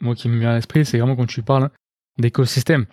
moi 0.00 0.14
qui 0.14 0.28
me 0.28 0.38
vient 0.38 0.50
à 0.50 0.54
l'esprit, 0.56 0.84
c'est 0.84 0.98
vraiment 0.98 1.16
quand 1.16 1.26
tu 1.26 1.42
parles 1.42 1.70
d'écosystème. 2.18 2.86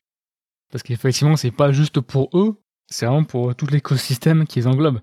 Parce 0.72 0.84
qu'effectivement, 0.84 1.36
c'est 1.36 1.52
pas 1.52 1.72
juste 1.72 2.00
pour 2.00 2.30
eux, 2.38 2.62
c'est 2.90 3.06
vraiment 3.06 3.26
pour 3.26 3.56
tout 3.56 3.68
l'écosystème 3.68 4.46
qu'ils 4.46 4.68
englobent. 4.68 5.02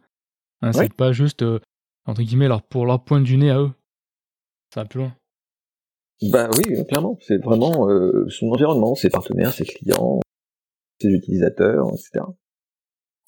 Hein, 0.63 0.73
c'est 0.73 0.93
pas 0.93 1.13
juste, 1.13 1.43
euh, 1.43 1.61
entre 2.07 2.23
guillemets, 2.23 2.49
pour 2.69 2.87
leur 2.87 3.05
point 3.05 3.21
du 3.21 3.37
nez 3.37 3.51
à 3.51 3.61
eux. 3.61 3.73
Ça 4.73 4.83
va 4.83 4.89
plus 4.89 5.01
loin. 5.01 5.15
Bah 6.23 6.51
oui, 6.57 6.85
clairement. 6.87 7.19
C'est 7.23 7.39
vraiment 7.39 7.89
euh, 7.89 8.27
son 8.29 8.51
environnement, 8.51 8.95
ses 8.95 9.09
partenaires, 9.09 9.53
ses 9.53 9.65
clients, 9.65 10.21
ses 11.01 11.09
utilisateurs, 11.09 11.89
etc. 11.89 12.25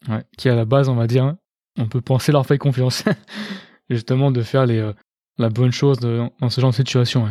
Ouais, 0.09 0.25
qui 0.37 0.49
à 0.49 0.55
la 0.55 0.65
base, 0.65 0.89
on 0.89 0.97
va 0.97 1.07
dire, 1.07 1.37
on 1.79 1.89
peut 1.89 2.01
penser 2.01 2.33
leur 2.33 2.45
faire 2.45 2.59
confiance. 2.59 3.05
Justement, 3.91 4.31
de 4.31 4.43
faire 4.43 4.67
les, 4.67 4.79
euh, 4.79 4.93
la 5.39 5.49
bonne 5.49 5.73
chose 5.73 5.99
dans 5.99 6.49
ce 6.49 6.61
genre 6.61 6.71
de 6.71 6.77
situation. 6.77 7.27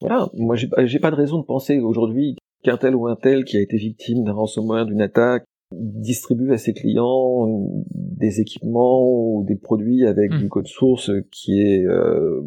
Voilà, 0.00 0.28
moi 0.32 0.56
j'ai 0.56 0.98
pas 0.98 1.10
de 1.10 1.16
raison 1.16 1.38
de 1.40 1.44
penser 1.44 1.78
aujourd'hui 1.78 2.36
qu'un 2.62 2.78
tel 2.78 2.94
ou 2.94 3.06
un 3.06 3.16
tel 3.16 3.44
qui 3.44 3.56
a 3.58 3.60
été 3.60 3.76
victime 3.76 4.24
d'un 4.24 4.32
ransomware, 4.32 4.86
d'une 4.86 5.02
attaque, 5.02 5.44
distribue 5.72 6.52
à 6.52 6.58
ses 6.58 6.72
clients 6.72 7.46
des 7.90 8.40
équipements 8.40 9.02
ou 9.02 9.44
des 9.46 9.56
produits 9.56 10.06
avec 10.06 10.32
hmm. 10.32 10.38
du 10.38 10.48
code 10.48 10.66
source 10.66 11.10
qui 11.30 11.60
est 11.60 11.84
euh, 11.84 12.42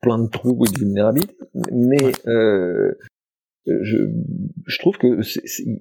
plein 0.00 0.18
de 0.18 0.28
trous 0.28 0.64
et 0.64 0.72
de 0.72 0.78
vulnérabilités. 0.78 1.36
Mais 1.72 2.12
euh, 2.26 2.92
je, 3.66 3.98
je 4.66 4.78
trouve 4.78 4.96
que 4.98 5.20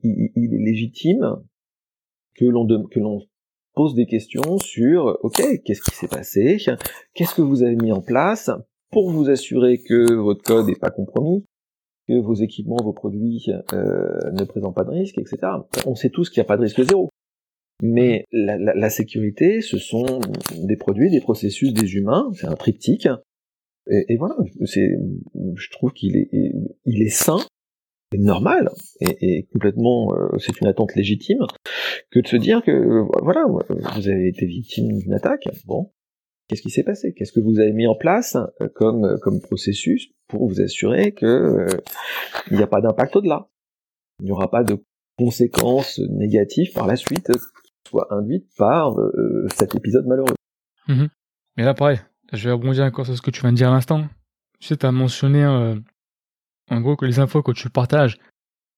il, 0.04 0.54
est 0.54 0.66
légitime 0.66 1.38
que 2.36 2.46
l'on 2.46 2.68
que 2.68 3.00
l'on 3.00 3.22
pose 3.74 3.96
des 3.96 4.06
questions 4.06 4.58
sur 4.60 5.18
ok 5.22 5.42
qu'est-ce 5.64 5.82
qui 5.82 5.96
s'est 5.96 6.08
passé, 6.08 6.58
qu'est-ce 7.14 7.36
que 7.36 7.42
vous 7.42 7.64
avez 7.64 7.76
mis 7.76 7.92
en 7.92 8.02
place 8.02 8.52
pour 8.92 9.10
vous 9.10 9.30
assurer 9.30 9.80
que 9.82 10.14
votre 10.14 10.44
code 10.44 10.68
n'est 10.68 10.76
pas 10.76 10.92
compromis, 10.92 11.46
que 12.12 12.20
vos 12.20 12.34
équipements, 12.34 12.78
vos 12.84 12.94
produits 12.94 13.48
euh, 13.74 14.32
ne 14.34 14.44
présentent 14.44 14.76
pas 14.76 14.84
de 14.84 14.92
risque, 14.92 15.18
etc. 15.18 15.38
On 15.86 15.96
sait 15.96 16.10
tous 16.10 16.30
qu'il 16.30 16.42
n'y 16.42 16.46
a 16.46 16.48
pas 16.48 16.58
de 16.58 16.64
risque 16.64 16.82
zéro. 16.82 17.10
Mais 17.84 18.26
la, 18.32 18.90
sécurité, 18.90 19.62
ce 19.62 19.78
sont 19.80 20.22
des 20.56 20.76
produits, 20.76 21.10
des 21.10 21.22
processus, 21.22 21.74
des 21.74 21.96
humains, 21.96 22.30
c'est 22.34 22.46
un 22.46 22.56
triptyque. 22.56 23.08
Et, 23.90 24.18
voilà, 24.18 24.36
c'est, 24.66 24.96
je 25.56 25.70
trouve 25.72 25.92
qu'il 25.92 26.16
est, 26.16 26.30
il 26.86 27.02
est 27.02 27.10
sain, 27.10 27.40
et 28.14 28.20
normal, 28.20 28.70
et, 29.00 29.48
complètement, 29.52 30.14
euh, 30.14 30.38
c'est 30.38 30.62
une 30.62 30.68
attente 30.68 30.96
légitime, 30.96 31.46
que 32.12 32.20
de 32.20 32.28
se 32.28 32.36
dire 32.36 32.62
que, 32.62 33.04
voilà, 33.24 33.46
vous 33.48 34.10
avez 34.10 34.28
été 34.28 34.46
victime 34.46 35.00
d'une 35.00 35.14
attaque, 35.14 35.48
bon, 35.66 35.92
Qu'est-ce 36.52 36.64
qui 36.64 36.70
s'est 36.70 36.84
passé? 36.84 37.14
Qu'est-ce 37.14 37.32
que 37.32 37.40
vous 37.40 37.60
avez 37.60 37.72
mis 37.72 37.88
en 37.88 37.96
place 37.96 38.36
euh, 38.36 38.68
comme, 38.76 39.06
euh, 39.06 39.18
comme 39.22 39.40
processus 39.40 40.10
pour 40.28 40.50
vous 40.50 40.60
assurer 40.60 41.14
que 41.14 41.26
euh, 41.26 41.66
il 42.50 42.58
n'y 42.58 42.62
a 42.62 42.68
pas 42.68 42.82
d'impact 42.82 43.16
au-delà? 43.16 43.48
Il 44.20 44.26
n'y 44.26 44.32
aura 44.34 44.52
pas 44.52 44.66
de 44.66 44.76
conséquences 45.18 46.02
négatives 46.10 46.74
par 46.74 46.88
la 46.88 46.98
suite, 46.98 47.32
soit 47.88 48.14
induites 48.14 48.50
par 48.58 48.98
cet 49.56 49.76
épisode 49.76 50.06
malheureux. 50.06 50.36
Mhm. 50.90 51.08
Mais 51.56 51.64
là, 51.64 51.74
pareil, 51.74 52.02
je 52.34 52.50
vais 52.50 52.52
rebondir 52.52 52.84
encore 52.84 53.06
sur 53.06 53.16
ce 53.16 53.22
que 53.22 53.32
tu 53.32 53.40
viens 53.40 53.54
de 53.54 53.58
dire 53.58 53.70
à 53.70 53.74
l'instant. 53.74 54.10
Tu 54.60 54.68
sais, 54.68 54.76
tu 54.76 54.86
as 54.86 54.92
mentionné 54.92 55.46
en 55.46 56.82
gros 56.82 56.98
que 56.98 57.06
les 57.06 57.20
infos 57.20 57.44
que 57.44 57.54
tu 57.54 57.70
partages, 57.70 58.18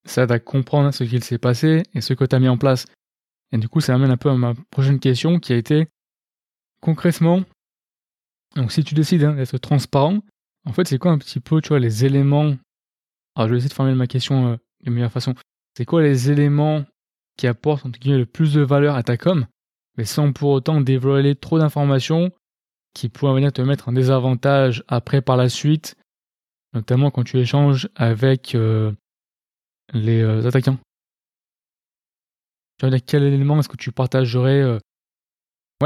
ça 0.05 0.23
aide 0.23 0.31
à 0.31 0.39
comprendre 0.39 0.93
ce 0.93 1.03
qu'il 1.05 1.23
s'est 1.23 1.39
passé 1.39 1.81
et 1.95 2.01
ce 2.01 2.13
que 2.13 2.23
tu 2.23 2.35
as 2.35 2.39
mis 2.39 2.49
en 2.49 2.57
place. 2.59 2.85
Et 3.51 3.57
du 3.57 3.67
coup, 3.67 3.81
ça 3.81 3.95
amène 3.95 4.11
un 4.11 4.17
peu 4.17 4.29
à 4.29 4.35
ma 4.35 4.53
prochaine 4.69 4.99
question 4.99 5.39
qui 5.39 5.53
a 5.53 5.57
été 5.57 5.87
concrètement, 6.83 7.43
donc 8.55 8.71
si 8.71 8.83
tu 8.83 8.93
décides 8.93 9.23
hein, 9.23 9.33
d'être 9.33 9.57
transparent, 9.57 10.19
en 10.65 10.73
fait, 10.73 10.87
c'est 10.87 10.97
quoi 10.97 11.11
un 11.11 11.17
petit 11.17 11.39
peu, 11.39 11.61
tu 11.61 11.69
vois, 11.69 11.79
les 11.79 12.05
éléments? 12.05 12.55
Alors, 13.35 13.47
je 13.47 13.53
vais 13.53 13.57
essayer 13.57 13.69
de 13.69 13.73
formuler 13.73 13.97
ma 13.97 14.07
question 14.07 14.53
euh, 14.53 14.57
de 14.83 14.91
meilleure 14.91 15.11
façon. 15.11 15.33
C'est 15.75 15.85
quoi 15.85 16.01
les 16.01 16.31
éléments 16.31 16.85
qui 17.37 17.47
apportent, 17.47 17.85
entre 17.85 17.99
guillemets, 17.99 18.19
le 18.19 18.25
plus 18.25 18.53
de 18.53 18.61
valeur 18.61 18.95
à 18.95 19.03
ta 19.03 19.17
com, 19.17 19.45
mais 19.97 20.05
sans 20.05 20.31
pour 20.31 20.51
autant 20.51 20.81
dévoiler 20.81 21.35
trop 21.35 21.57
d'informations 21.57 22.31
qui 22.93 23.09
pourraient 23.09 23.33
venir 23.33 23.51
te 23.51 23.61
mettre 23.61 23.89
en 23.89 23.93
désavantage 23.93 24.83
après 24.87 25.21
par 25.21 25.35
la 25.35 25.49
suite, 25.49 25.95
notamment 26.73 27.09
quand 27.09 27.23
tu 27.23 27.39
échanges 27.39 27.89
avec 27.95 28.53
euh, 28.53 28.91
les 29.93 30.21
euh, 30.21 30.47
attaquants? 30.47 30.77
Tu 32.77 32.87
vois, 32.87 32.99
quel 32.99 33.23
élément 33.23 33.59
est-ce 33.59 33.69
que 33.69 33.77
tu 33.77 33.91
partagerais, 33.91 34.63
ouais, 34.63 34.79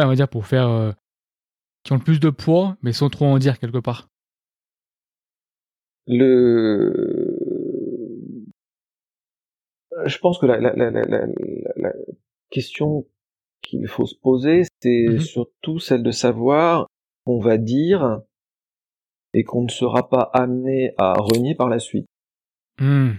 on 0.03 0.07
va 0.07 0.15
dire, 0.15 0.27
pour 0.27 0.47
faire. 0.47 0.93
Qui 1.87 1.93
ont 1.93 1.95
le 1.95 2.03
plus 2.03 2.19
de 2.19 2.29
poids, 2.29 2.75
mais 2.81 2.91
sans 2.91 3.09
trop 3.09 3.25
en 3.25 3.37
dire 3.39 3.59
quelque 3.59 3.77
part 3.77 4.09
Le. 6.05 6.93
Je 10.05 10.17
pense 10.19 10.37
que 10.37 10.45
la, 10.45 10.59
la, 10.59 10.73
la, 10.75 10.91
la 11.77 11.93
question 12.49 13.07
qu'il 13.61 13.87
faut 13.87 14.05
se 14.05 14.15
poser, 14.15 14.63
c'est 14.81 15.07
mmh 15.07 15.19
surtout 15.19 15.79
celle 15.79 16.03
de 16.03 16.11
savoir 16.11 16.87
qu'on 17.25 17.39
va 17.39 17.57
dire 17.57 18.21
et 19.33 19.43
qu'on 19.43 19.63
ne 19.63 19.69
sera 19.69 20.09
pas 20.09 20.29
amené 20.33 20.93
à 20.97 21.13
renier 21.13 21.55
par 21.55 21.69
la 21.69 21.79
suite. 21.79 22.07
Mmh. 22.79 23.11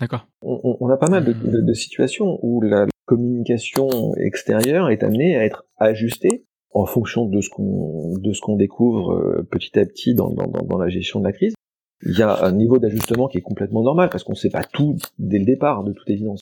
D'accord. 0.00 0.26
On, 0.40 0.88
a 0.88 0.96
pas 0.96 1.08
mal 1.08 1.24
de, 1.24 1.72
situations 1.74 2.38
où 2.42 2.60
la 2.62 2.86
communication 3.04 4.14
extérieure 4.16 4.88
est 4.88 5.04
amenée 5.04 5.36
à 5.36 5.44
être 5.44 5.66
ajustée 5.76 6.44
en 6.74 6.86
fonction 6.86 7.24
de 7.26 7.40
ce 7.40 7.48
qu'on 7.48 8.18
de 8.18 8.32
ce 8.32 8.40
qu'on 8.40 8.56
découvre 8.56 9.12
euh, 9.12 9.48
petit 9.50 9.78
à 9.78 9.86
petit 9.86 10.14
dans, 10.14 10.30
dans, 10.30 10.76
la 10.76 10.88
gestion 10.88 11.20
de 11.20 11.24
la 11.24 11.32
crise. 11.32 11.54
Il 12.02 12.18
y 12.18 12.22
a 12.22 12.44
un 12.44 12.52
niveau 12.52 12.78
d'ajustement 12.78 13.28
qui 13.28 13.38
est 13.38 13.42
complètement 13.42 13.82
normal 13.82 14.10
parce 14.10 14.24
qu'on 14.24 14.32
ne 14.32 14.36
sait 14.36 14.50
pas 14.50 14.64
tout 14.64 14.96
dès 15.18 15.38
le 15.38 15.44
départ, 15.44 15.84
de 15.84 15.92
toute 15.92 16.10
évidence. 16.10 16.40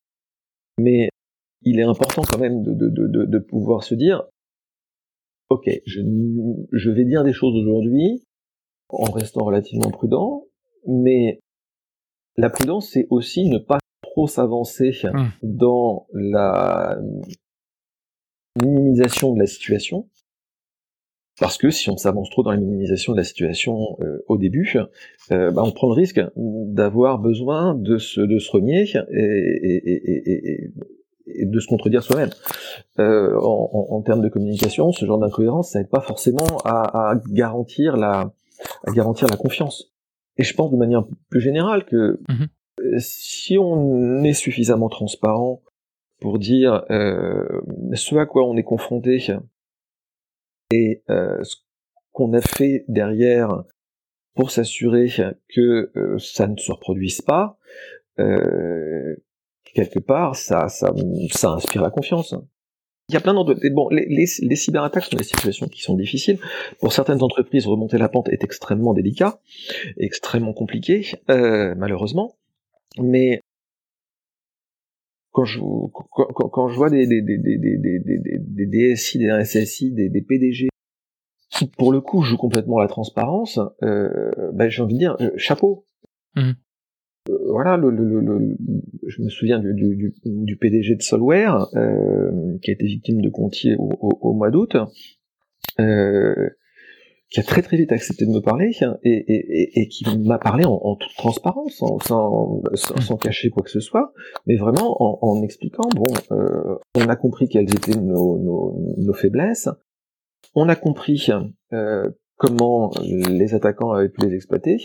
Mais 0.78 1.10
il 1.60 1.78
est 1.78 1.84
important 1.84 2.22
quand 2.22 2.38
même 2.38 2.62
de, 2.62 2.72
de, 2.72 3.26
de, 3.26 3.38
pouvoir 3.38 3.84
se 3.84 3.94
dire, 3.94 4.24
ok, 5.50 5.68
je, 5.86 6.00
je 6.72 6.90
vais 6.90 7.04
dire 7.04 7.22
des 7.22 7.34
choses 7.34 7.54
aujourd'hui 7.54 8.24
en 8.88 9.12
restant 9.12 9.44
relativement 9.44 9.90
prudent, 9.90 10.46
mais 10.88 11.38
la 12.36 12.50
prudence, 12.50 12.90
c'est 12.90 13.06
aussi 13.10 13.48
ne 13.48 13.58
pas 13.58 13.78
trop 14.02 14.26
s'avancer 14.26 14.92
mmh. 15.04 15.28
dans 15.42 16.06
la 16.12 16.98
minimisation 18.60 19.34
de 19.34 19.38
la 19.38 19.46
situation, 19.46 20.08
parce 21.40 21.58
que 21.58 21.70
si 21.70 21.90
on 21.90 21.96
s'avance 21.96 22.30
trop 22.30 22.42
dans 22.42 22.50
la 22.50 22.58
minimisation 22.58 23.12
de 23.12 23.18
la 23.18 23.24
situation 23.24 23.96
euh, 24.00 24.18
au 24.28 24.38
début, 24.38 24.76
euh, 25.30 25.50
bah, 25.50 25.62
on 25.64 25.70
prend 25.70 25.88
le 25.88 25.94
risque 25.94 26.20
d'avoir 26.36 27.18
besoin 27.18 27.74
de 27.74 27.98
se, 27.98 28.20
de 28.20 28.38
se 28.38 28.50
renier 28.50 28.84
et, 29.10 29.18
et, 29.18 30.32
et, 30.32 30.72
et 31.26 31.46
de 31.46 31.60
se 31.60 31.66
contredire 31.66 32.02
soi-même. 32.02 32.30
Euh, 32.98 33.36
en, 33.40 33.86
en, 33.90 34.02
termes 34.02 34.22
de 34.22 34.28
communication, 34.28 34.92
ce 34.92 35.06
genre 35.06 35.18
d'incohérence, 35.18 35.70
ça 35.70 35.78
n'aide 35.78 35.90
pas 35.90 36.00
forcément 36.00 36.46
à, 36.64 37.10
à, 37.10 37.20
garantir 37.30 37.96
la, 37.96 38.32
à 38.86 38.92
garantir 38.92 39.28
la 39.28 39.36
confiance. 39.36 39.92
Et 40.38 40.44
je 40.44 40.54
pense 40.54 40.70
de 40.70 40.76
manière 40.76 41.04
plus 41.28 41.40
générale 41.40 41.84
que 41.84 42.20
mhm. 42.28 42.46
euh, 42.80 42.96
si 42.98 43.58
on 43.58 44.22
est 44.24 44.32
suffisamment 44.32 44.88
transparent 44.88 45.62
pour 46.20 46.38
dire 46.38 46.84
euh, 46.90 47.44
ce 47.94 48.14
à 48.16 48.26
quoi 48.26 48.44
on 48.44 48.56
est 48.56 48.62
confronté 48.62 49.18
et 50.72 51.02
euh, 51.10 51.42
ce 51.42 51.56
qu'on 52.12 52.32
a 52.32 52.40
fait 52.40 52.84
derrière 52.88 53.64
pour 54.34 54.50
s'assurer 54.50 55.08
que 55.54 55.90
euh, 55.96 56.18
ça 56.18 56.46
ne 56.46 56.56
se 56.56 56.72
reproduise 56.72 57.20
pas, 57.20 57.58
euh, 58.18 59.16
quelque 59.74 59.98
part, 59.98 60.36
ça, 60.36 60.66
inspire 61.44 61.82
la 61.82 61.90
confiance. 61.90 62.34
Il 63.08 63.14
y 63.14 63.18
a 63.18 63.20
plein 63.20 63.34
d'autres. 63.34 63.54
Bon, 63.72 63.88
les, 63.90 64.26
cyberattaques 64.26 65.04
sont 65.04 65.16
des 65.16 65.24
situations 65.24 65.68
qui 65.68 65.82
sont 65.82 65.96
difficiles. 65.96 66.38
Pour 66.80 66.92
certaines 66.92 67.22
entreprises, 67.22 67.66
remonter 67.66 67.98
la 67.98 68.08
pente 68.08 68.28
est 68.30 68.42
extrêmement 68.42 68.94
délicat, 68.94 69.40
extrêmement 69.98 70.54
compliqué, 70.54 71.06
malheureusement. 71.28 72.36
Mais 72.98 73.40
quand 75.32 75.44
je, 75.44 75.60
quand, 75.92 76.48
quand 76.48 76.68
je 76.68 76.76
vois 76.76 76.90
des, 76.90 77.06
des, 77.06 77.22
des, 77.22 77.38
des, 77.38 77.56
des, 77.58 77.98
des, 77.98 78.38
des 78.38 78.94
DSI, 78.94 79.18
des 79.18 79.32
RSSI, 79.32 79.92
des, 79.92 80.08
des 80.08 80.22
PDG 80.22 80.68
qui, 81.50 81.66
pour 81.66 81.92
le 81.92 82.00
coup, 82.00 82.22
jouent 82.22 82.36
complètement 82.36 82.78
la 82.78 82.88
transparence, 82.88 83.58
euh, 83.82 84.30
ben, 84.52 84.68
j'ai 84.68 84.82
envie 84.82 84.94
de 84.94 84.98
dire, 84.98 85.16
euh, 85.20 85.30
chapeau. 85.36 85.84
Mmh. 86.36 86.52
Euh, 87.30 87.38
voilà, 87.50 87.76
le, 87.76 87.90
le, 87.90 88.20
le, 88.20 88.56
je 89.06 89.22
me 89.22 89.28
souviens 89.28 89.58
du, 89.58 89.74
du, 89.74 90.14
du 90.24 90.56
PDG 90.56 90.96
de 90.96 91.02
Solware, 91.02 91.68
euh, 91.76 92.58
qui 92.62 92.70
a 92.70 92.74
été 92.74 92.86
victime 92.86 93.20
de 93.20 93.28
Contier 93.28 93.76
au, 93.78 93.90
au, 94.00 94.32
mois 94.32 94.50
d'août, 94.50 94.76
euh, 95.78 96.50
qui 97.32 97.40
a 97.40 97.42
très 97.42 97.62
très 97.62 97.78
vite 97.78 97.92
accepté 97.92 98.26
de 98.26 98.30
me 98.30 98.40
parler 98.40 98.72
et, 99.02 99.80
et, 99.80 99.88
qui 99.88 100.04
m'a 100.18 100.38
parlé 100.38 100.64
en, 100.66 100.96
toute 100.96 101.14
transparence, 101.16 101.76
sans, 101.76 101.98
sans, 102.00 102.62
sans, 102.74 103.16
cacher 103.16 103.48
quoi 103.48 103.62
que 103.62 103.70
ce 103.70 103.80
soit, 103.80 104.12
mais 104.46 104.56
vraiment 104.56 104.96
en, 105.00 105.42
expliquant 105.42 105.88
bon, 105.96 106.06
euh, 106.30 106.76
on 106.94 107.08
a 107.08 107.16
compris 107.16 107.48
quelles 107.48 107.70
étaient 107.70 107.98
nos, 107.98 108.38
nos, 108.38 108.94
nos 108.98 109.14
faiblesses, 109.14 109.70
on 110.54 110.68
a 110.68 110.76
compris 110.76 111.26
euh, 111.72 112.10
comment 112.36 112.90
les 113.02 113.54
attaquants 113.54 113.92
avaient 113.92 114.10
pu 114.10 114.26
les 114.26 114.34
exploiter, 114.34 114.76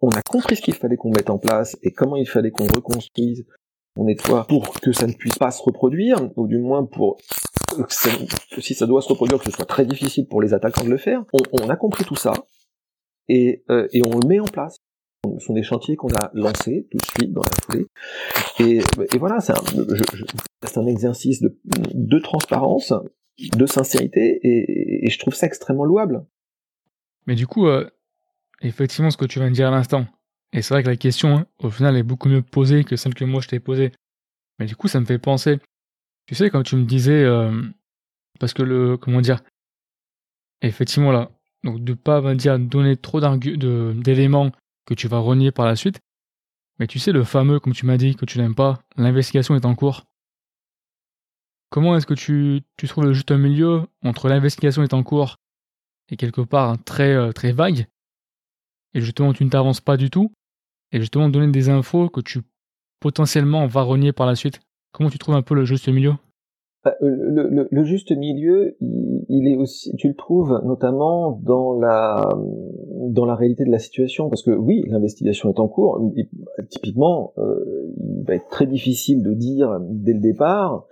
on 0.00 0.10
a 0.10 0.22
compris 0.22 0.54
ce 0.54 0.62
qu'il 0.62 0.74
fallait 0.74 0.96
qu'on 0.96 1.10
mette 1.10 1.30
en 1.30 1.38
place 1.38 1.76
et 1.82 1.90
comment 1.90 2.16
il 2.16 2.28
fallait 2.28 2.52
qu'on 2.52 2.66
reconstruise, 2.66 3.44
on 3.96 4.04
nettoie 4.04 4.46
pour 4.46 4.78
que 4.80 4.92
ça 4.92 5.08
ne 5.08 5.12
puisse 5.12 5.38
pas 5.38 5.50
se 5.50 5.62
reproduire, 5.62 6.18
ou 6.36 6.46
du 6.46 6.58
moins 6.58 6.84
pour 6.84 7.16
si 8.58 8.74
ça 8.74 8.86
doit 8.86 9.02
se 9.02 9.08
reproduire, 9.08 9.38
que 9.38 9.44
ce 9.44 9.50
soit 9.50 9.64
très 9.64 9.86
difficile 9.86 10.26
pour 10.26 10.40
les 10.40 10.54
attaquants 10.54 10.84
de 10.84 10.90
le 10.90 10.98
faire. 10.98 11.24
On, 11.52 11.68
a 11.68 11.76
compris 11.76 12.04
tout 12.04 12.16
ça 12.16 12.32
et, 13.28 13.64
euh, 13.70 13.88
et 13.92 14.02
on 14.02 14.18
le 14.18 14.26
met 14.26 14.40
en 14.40 14.46
place. 14.46 14.78
Ce 15.40 15.46
sont 15.46 15.54
des 15.54 15.62
chantiers 15.62 15.96
qu'on 15.96 16.14
a 16.14 16.30
lancés 16.34 16.86
tout 16.90 16.98
de 16.98 17.04
suite 17.04 17.32
dans 17.32 17.42
la 17.42 17.50
foulée. 17.64 17.86
Et, 18.60 19.18
voilà, 19.18 19.40
c'est 19.40 19.52
un, 19.52 20.86
exercice 20.86 21.42
de, 21.42 22.18
transparence, 22.20 22.92
de 23.38 23.66
sincérité, 23.66 24.38
et, 24.42 25.06
et, 25.06 25.10
je 25.10 25.18
trouve 25.18 25.34
ça 25.34 25.46
extrêmement 25.46 25.84
louable. 25.84 26.24
Mais 27.26 27.34
du 27.34 27.48
coup, 27.48 27.66
euh, 27.66 27.90
effectivement 28.62 29.10
ce 29.10 29.16
que 29.16 29.24
tu 29.24 29.40
viens 29.40 29.48
de 29.48 29.54
dire 29.54 29.68
à 29.68 29.72
l'instant. 29.72 30.06
Et 30.52 30.62
c'est 30.62 30.74
vrai 30.74 30.82
que 30.82 30.88
la 30.88 30.96
question, 30.96 31.38
hein, 31.38 31.46
au 31.58 31.70
final, 31.70 31.96
est 31.96 32.02
beaucoup 32.02 32.28
mieux 32.28 32.42
posée 32.42 32.84
que 32.84 32.96
celle 32.96 33.14
que 33.14 33.24
moi 33.24 33.40
je 33.40 33.48
t'ai 33.48 33.60
posée. 33.60 33.92
Mais 34.58 34.66
du 34.66 34.76
coup, 34.76 34.88
ça 34.88 35.00
me 35.00 35.06
fait 35.06 35.18
penser. 35.18 35.58
Tu 36.26 36.34
sais, 36.34 36.50
quand 36.50 36.62
tu 36.62 36.76
me 36.76 36.84
disais, 36.84 37.22
euh, 37.24 37.62
parce 38.40 38.52
que 38.52 38.62
le, 38.62 38.96
comment 38.96 39.20
dire, 39.20 39.42
effectivement 40.60 41.12
là, 41.12 41.30
donc 41.64 41.82
de 41.82 41.94
pas, 41.94 42.20
va 42.20 42.34
dire, 42.34 42.58
donner 42.58 42.96
trop 42.96 43.20
d'éléments 43.20 44.50
que 44.86 44.94
tu 44.94 45.08
vas 45.08 45.18
renier 45.18 45.52
par 45.52 45.66
la 45.66 45.76
suite. 45.76 46.00
Mais 46.78 46.86
tu 46.86 46.98
sais, 46.98 47.12
le 47.12 47.24
fameux, 47.24 47.58
comme 47.60 47.72
tu 47.72 47.86
m'as 47.86 47.96
dit, 47.96 48.16
que 48.16 48.24
tu 48.24 48.38
n'aimes 48.38 48.54
pas, 48.54 48.80
l'investigation 48.96 49.54
est 49.54 49.64
en 49.64 49.74
cours. 49.74 50.04
Comment 51.70 51.96
est-ce 51.96 52.06
que 52.06 52.14
tu, 52.14 52.62
tu 52.76 52.86
trouves 52.86 53.04
le 53.04 53.12
juste 53.12 53.32
milieu 53.32 53.86
entre 54.04 54.28
l'investigation 54.28 54.82
est 54.82 54.94
en 54.94 55.02
cours 55.02 55.36
et 56.10 56.16
quelque 56.16 56.40
part 56.40 56.76
très, 56.84 57.12
euh, 57.14 57.32
très 57.32 57.52
vague 57.52 57.86
et 58.96 59.00
justement 59.00 59.32
tu 59.34 59.44
ne 59.44 59.50
t'avances 59.50 59.80
pas 59.82 59.96
du 59.98 60.08
tout, 60.08 60.32
et 60.90 61.00
justement 61.00 61.28
donner 61.28 61.52
des 61.52 61.68
infos 61.68 62.08
que 62.08 62.20
tu 62.22 62.40
potentiellement 63.00 63.66
vas 63.66 63.82
renier 63.82 64.12
par 64.12 64.26
la 64.26 64.34
suite? 64.34 64.60
Comment 64.96 65.10
tu 65.10 65.18
trouves 65.18 65.34
un 65.34 65.42
peu 65.42 65.54
le 65.54 65.66
juste 65.66 65.88
milieu? 65.88 66.14
Bah, 66.82 66.94
euh, 67.02 67.66
le, 67.70 67.84
juste 67.84 68.16
milieu, 68.16 68.78
il, 68.80 69.46
est 69.46 69.56
aussi, 69.58 69.94
tu 69.96 70.08
le 70.08 70.14
trouves 70.14 70.58
notamment 70.64 71.32
dans 71.32 71.78
la 71.78 72.30
dans 73.10 73.26
la 73.26 73.34
réalité 73.34 73.66
de 73.66 73.70
la 73.70 73.78
situation, 73.78 74.30
parce 74.30 74.42
que 74.42 74.52
oui, 74.52 74.84
l'investigation 74.88 75.52
est 75.52 75.60
en 75.60 75.68
cours. 75.68 76.00
typiquement, 76.70 77.34
euh, 77.36 77.92
il 77.98 78.24
va 78.26 78.36
être 78.36 78.48
très 78.48 78.66
difficile 78.66 79.22
de 79.22 79.34
dire 79.34 79.80
dès 79.82 80.14
le 80.14 80.20
départ 80.20 80.86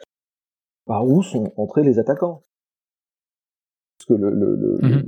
par 0.85 1.07
où 1.07 1.23
sont 1.23 1.55
entrés 1.57 1.83
les 1.83 1.99
attaquants, 1.99 2.43
parce 3.97 4.07
que 4.09 4.23
le, 4.23 4.35
le, 4.35 4.79
mmh 4.83 5.05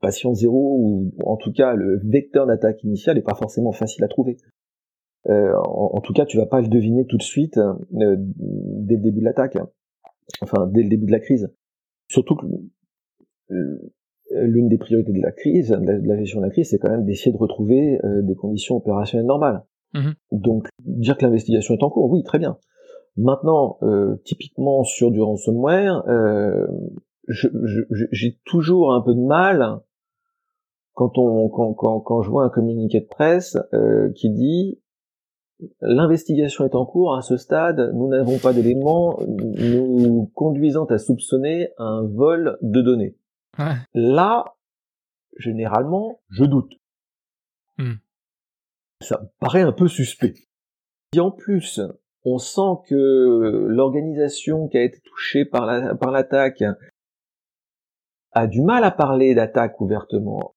patient 0.00 0.34
zéro, 0.34 0.76
ou 0.78 1.12
en 1.24 1.36
tout 1.36 1.52
cas 1.52 1.74
le 1.74 2.00
vecteur 2.04 2.46
d'attaque 2.46 2.82
initial 2.82 3.16
n'est 3.16 3.22
pas 3.22 3.34
forcément 3.34 3.72
facile 3.72 4.04
à 4.04 4.08
trouver. 4.08 4.36
Euh, 5.28 5.54
en, 5.56 6.00
tout 6.00 6.12
cas, 6.12 6.26
tu 6.26 6.36
vas 6.36 6.46
pas 6.46 6.60
le 6.60 6.68
deviner 6.68 7.06
tout 7.06 7.16
de 7.16 7.22
suite 7.22 7.56
euh, 7.58 8.16
dès 8.18 8.96
le 8.96 9.02
début 9.02 9.20
de 9.20 9.24
l'attaque, 9.24 9.56
enfin 10.42 10.66
dès 10.66 10.82
le 10.82 10.88
début 10.88 11.06
de 11.06 11.12
la 11.12 11.20
crise. 11.20 11.52
Surtout 12.08 12.36
que 12.36 12.46
euh, 13.50 13.78
l'une 14.30 14.68
des 14.68 14.78
priorités 14.78 15.12
de 15.12 15.22
la 15.22 15.32
crise, 15.32 15.70
de 15.70 16.08
la, 16.08 16.16
gestion 16.18 16.40
de 16.40 16.46
la 16.46 16.50
crise, 16.50 16.68
c'est 16.70 16.78
quand 16.78 16.90
même 16.90 17.04
d'essayer 17.04 17.32
de 17.32 17.38
retrouver 17.38 17.98
des 18.22 18.34
conditions 18.34 18.76
opérationnelles 18.76 19.26
normales. 19.26 19.62
Mhm. 19.94 20.14
Donc, 20.32 20.68
dire 20.84 21.16
que 21.16 21.24
l'investigation 21.24 21.74
est 21.74 21.82
en 21.82 21.90
cours, 21.90 22.10
oui, 22.10 22.22
très 22.22 22.38
bien. 22.38 22.58
Maintenant, 23.16 23.78
euh, 23.82 24.16
typiquement 24.24 24.82
sur 24.82 25.12
du 25.12 25.20
ransomware, 25.22 26.02
euh, 26.08 26.66
je- 27.28 27.48
je- 27.62 28.06
j'ai 28.10 28.40
toujours 28.44 28.92
un 28.92 29.00
peu 29.02 29.14
de 29.14 29.20
mal 29.20 29.78
quand 30.94 31.16
on 31.16 31.48
quand, 31.48 31.74
quand, 31.74 32.00
quand 32.00 32.22
je 32.22 32.30
vois 32.30 32.44
un 32.44 32.50
communiqué 32.50 33.00
de 33.00 33.06
presse 33.06 33.56
euh, 33.72 34.10
qui 34.16 34.30
dit 34.30 34.80
l'investigation 35.80 36.64
est 36.64 36.74
en 36.74 36.84
cours 36.84 37.16
à 37.16 37.22
ce 37.22 37.36
stade, 37.36 37.92
nous 37.94 38.08
n'avons 38.08 38.38
pas 38.38 38.52
d'éléments 38.52 39.18
nous 39.26 40.30
conduisant 40.34 40.84
à 40.86 40.98
soupçonner 40.98 41.70
un 41.78 42.02
vol 42.02 42.58
de 42.62 42.80
données. 42.80 43.16
Ouais. 43.58 43.76
Là, 43.94 44.44
généralement, 45.38 46.20
je 46.30 46.44
doute. 46.44 46.72
Hmm. 47.78 47.94
Ça 49.00 49.20
me 49.20 49.28
paraît 49.38 49.62
un 49.62 49.72
peu 49.72 49.88
suspect. 49.88 50.34
Si 51.12 51.20
en 51.20 51.30
plus, 51.30 51.80
on 52.24 52.38
sent 52.38 52.80
que 52.88 53.66
l'organisation 53.68 54.68
qui 54.68 54.78
a 54.78 54.82
été 54.82 55.00
touchée 55.00 55.44
par 55.44 55.66
la- 55.66 55.94
par 55.94 56.10
l'attaque 56.10 56.64
a 58.32 58.46
du 58.46 58.62
mal 58.62 58.82
à 58.82 58.90
parler 58.90 59.34
d'attaque 59.34 59.80
ouvertement, 59.80 60.54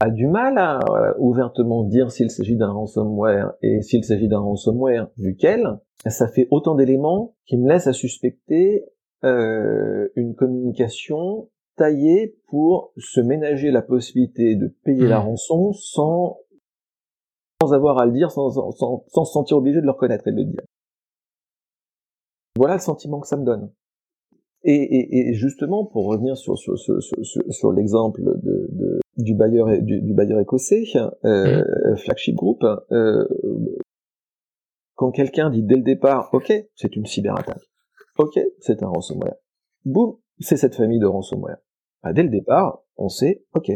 a 0.00 0.10
du 0.10 0.26
mal 0.26 0.58
à 0.58 0.78
euh, 0.90 1.14
ouvertement 1.18 1.84
dire 1.84 2.10
s'il 2.10 2.30
s'agit 2.30 2.56
d'un 2.56 2.70
ransomware 2.72 3.52
et 3.62 3.80
s'il 3.82 4.04
s'agit 4.04 4.28
d'un 4.28 4.40
ransomware 4.40 5.08
duquel, 5.16 5.78
ça 6.06 6.28
fait 6.28 6.48
autant 6.50 6.74
d'éléments 6.74 7.34
qui 7.46 7.56
me 7.56 7.68
laissent 7.68 7.86
à 7.86 7.92
suspecter 7.92 8.84
euh, 9.24 10.08
une 10.16 10.34
communication 10.34 11.48
taillée 11.76 12.36
pour 12.48 12.92
se 12.98 13.20
ménager 13.20 13.70
la 13.70 13.82
possibilité 13.82 14.56
de 14.56 14.68
payer 14.84 15.06
la 15.08 15.18
Mhm. 15.20 15.24
rançon 15.26 15.72
sans 15.72 16.38
sans 17.62 17.72
avoir 17.72 17.98
à 17.98 18.04
le 18.04 18.12
dire, 18.12 18.30
sans, 18.30 18.50
sans, 18.50 18.72
sans- 18.72 19.04
sans 19.08 19.24
se 19.24 19.32
sentir 19.32 19.56
obligé 19.56 19.80
de 19.80 19.86
le 19.86 19.90
reconnaître 19.92 20.26
et 20.28 20.32
de 20.32 20.36
le 20.36 20.44
dire. 20.44 20.60
Voilà 22.56 22.74
le 22.74 22.80
sentiment 22.80 23.20
que 23.20 23.26
ça 23.26 23.36
me 23.36 23.44
donne. 23.44 23.72
Et, 24.66 24.72
et, 24.74 25.28
et 25.28 25.34
justement, 25.34 25.84
pour 25.84 26.06
revenir 26.06 26.36
sur, 26.36 26.56
sur, 26.58 26.78
sur, 26.78 26.98
sur, 27.02 27.72
l'exemple 27.72 28.22
de, 28.42 28.68
de- 28.72 29.00
du 29.18 29.34
bailleur 29.34 29.66
du, 29.82 30.00
du 30.00 30.14
bailleur 30.14 30.40
écossais, 30.40 30.84
euh, 31.24 31.62
Flagship 31.96 32.34
Group, 32.34 32.64
euh, 32.90 33.24
quand 34.94 35.10
quelqu'un 35.10 35.50
dit 35.50 35.62
dès 35.62 35.76
le 35.76 35.82
départ, 35.82 36.30
ok, 36.32 36.52
c'est 36.74 36.96
une 36.96 37.04
cyberattaque, 37.06 37.62
ok, 38.18 38.38
c'est 38.60 38.82
un 38.82 38.88
ransomware, 38.88 39.34
boum, 39.84 40.16
c'est 40.38 40.56
cette 40.56 40.76
famille 40.76 40.98
de 41.00 41.06
ransomware. 41.06 41.58
Bah, 42.02 42.12
dès 42.12 42.22
le 42.22 42.28
départ, 42.30 42.82
on 42.96 43.08
sait, 43.08 43.44
ok, 43.54 43.70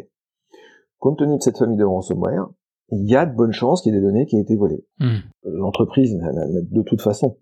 compte 0.99 1.19
tenu 1.19 1.37
de 1.37 1.43
cette 1.43 1.59
famille 1.59 1.77
de 1.79 1.85
ransomware, 1.85 2.49
il 2.91 3.09
y 3.09 3.15
a 3.17 3.27
de 3.27 3.35
bonnes 3.35 3.53
chances 3.53 3.83
qu'il 3.83 3.93
y 3.93 3.97
ait 3.97 4.01
des 4.01 4.07
données 4.07 4.27
qui 4.27 4.37
aient 4.37 4.43
été 4.43 4.57
volées 4.57 4.85
Hmm. 5.01 5.19
l'entreprise, 5.45 6.15
n'a- 6.17 6.33
de 6.63 6.83
toute 6.83 7.03
façon, 7.03 7.37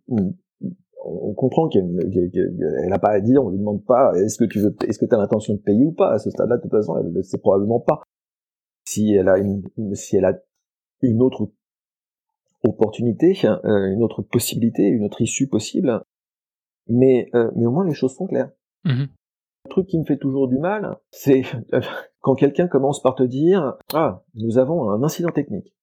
on 1.06 1.30
on 1.30 1.34
comprend 1.34 1.68
qu'elle 1.68 1.86
n'a 2.88 2.98
pas 2.98 3.10
à 3.10 3.20
dire, 3.20 3.44
on 3.44 3.50
lui 3.50 3.58
demande 3.58 3.84
pas, 3.84 4.12
est-ce 4.16 4.38
que 4.38 4.44
tu 4.44 4.58
veux, 4.60 4.74
est-ce 4.86 4.98
que 4.98 5.06
tu 5.06 5.14
as 5.14 5.18
l'intention 5.18 5.54
de 5.54 5.58
payer 5.58 5.84
ou 5.84 5.92
pas 5.92 6.12
à 6.12 6.18
ce 6.18 6.30
stade-là. 6.30 6.56
De 6.56 6.62
toute 6.62 6.70
façon, 6.70 6.96
elle 6.98 7.12
ne 7.12 7.22
sait 7.22 7.38
probablement 7.38 7.80
pas. 7.80 8.02
Si 8.86 9.12
elle 9.14 9.28
a 9.28 9.38
une, 9.38 9.62
si 9.94 10.16
elle 10.16 10.24
a 10.24 10.38
une 11.02 11.22
autre 11.22 11.50
opportunité, 12.64 13.38
euh, 13.44 13.92
une 13.92 14.02
autre 14.02 14.22
possibilité, 14.22 14.82
une 14.84 15.04
autre 15.04 15.20
issue 15.20 15.48
possible, 15.48 16.02
mais 16.88 17.28
euh, 17.34 17.50
mais 17.56 17.66
au 17.66 17.70
moins 17.70 17.86
les 17.86 17.94
choses 17.94 18.14
sont 18.14 18.26
claires. 18.26 18.50
Mhm. 18.84 19.08
Le 19.64 19.70
truc 19.70 19.86
qui 19.88 19.98
me 19.98 20.04
fait 20.04 20.18
toujours 20.18 20.48
du 20.48 20.58
mal, 20.58 20.96
c'est 21.10 21.42
quand 22.20 22.34
quelqu'un 22.34 22.68
commence 22.68 23.02
par 23.02 23.14
te 23.14 23.22
dire 23.22 23.76
ah 23.92 24.24
nous 24.34 24.58
avons 24.58 24.90
un 24.90 25.02
incident 25.02 25.30
technique. 25.30 25.74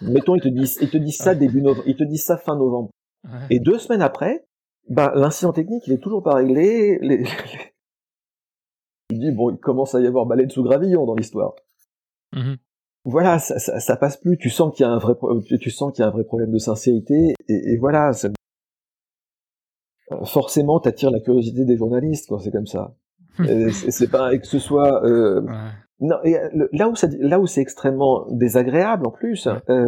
Mettons 0.00 0.34
ils 0.34 0.42
te 0.42 0.48
disent 0.48 0.78
ils 0.80 0.90
te 0.90 0.98
ça 1.10 1.34
début 1.34 1.62
novembre, 1.62 1.84
ils 1.86 1.96
te 1.96 2.04
disent 2.04 2.24
ça 2.24 2.38
fin 2.38 2.56
novembre. 2.56 2.90
Ouais. 3.24 3.46
Et 3.50 3.60
deux 3.60 3.78
semaines 3.78 4.02
après, 4.02 4.46
bah, 4.88 5.12
l'incident 5.14 5.52
technique, 5.52 5.86
il 5.86 5.92
est 5.92 5.98
toujours 6.02 6.22
pas 6.22 6.34
réglé. 6.34 6.98
Les... 7.00 7.24
Tu 9.08 9.16
dis, 9.18 9.30
bon, 9.32 9.50
il 9.50 9.58
commence 9.58 9.94
à 9.94 10.00
y 10.00 10.06
avoir 10.06 10.26
baleine 10.26 10.50
sous 10.50 10.62
gravillon 10.62 11.06
dans 11.06 11.14
l'histoire. 11.14 11.54
Mhm. 12.32 12.56
Voilà, 13.04 13.38
ça, 13.38 13.58
ça, 13.58 13.80
ça 13.80 13.96
passe 13.96 14.16
plus. 14.18 14.36
Tu 14.36 14.50
sens 14.50 14.74
qu'il 14.74 14.84
y 14.84 14.88
a 14.88 14.92
un 14.92 14.98
vrai, 14.98 15.14
pro- 15.14 15.40
tu 15.40 15.70
sens 15.70 15.92
qu'il 15.92 16.02
y 16.02 16.04
a 16.04 16.08
un 16.08 16.12
vrai 16.12 16.24
problème 16.24 16.50
de 16.52 16.58
sincérité. 16.58 17.34
Et, 17.48 17.72
et 17.72 17.76
voilà, 17.78 18.12
ça- 18.12 18.28
Euh, 20.12 20.24
forcément, 20.24 20.80
t'attires 20.80 21.10
la 21.12 21.20
curiosité 21.20 21.64
des 21.64 21.76
journalistes 21.76 22.26
quand 22.28 22.38
c'est 22.40 22.50
comme 22.50 22.66
ça. 22.66 22.94
Et 23.48 23.70
c'est 23.70 24.10
pas 24.10 24.34
et 24.34 24.40
que 24.40 24.46
ce 24.46 24.58
soit 24.58 25.02
euh, 25.06 25.40
Ouais. 25.42 25.70
non, 26.00 26.16
et 26.24 26.36
euh, 26.36 26.48
le- 26.52 26.68
là 26.72 26.88
où 26.88 26.96
ça, 26.96 27.06
là 27.20 27.38
où 27.40 27.46
c'est 27.46 27.60
extrêmement 27.62 28.26
désagréable 28.30 29.06
en 29.06 29.12
plus, 29.12 29.46
euh, 29.68 29.86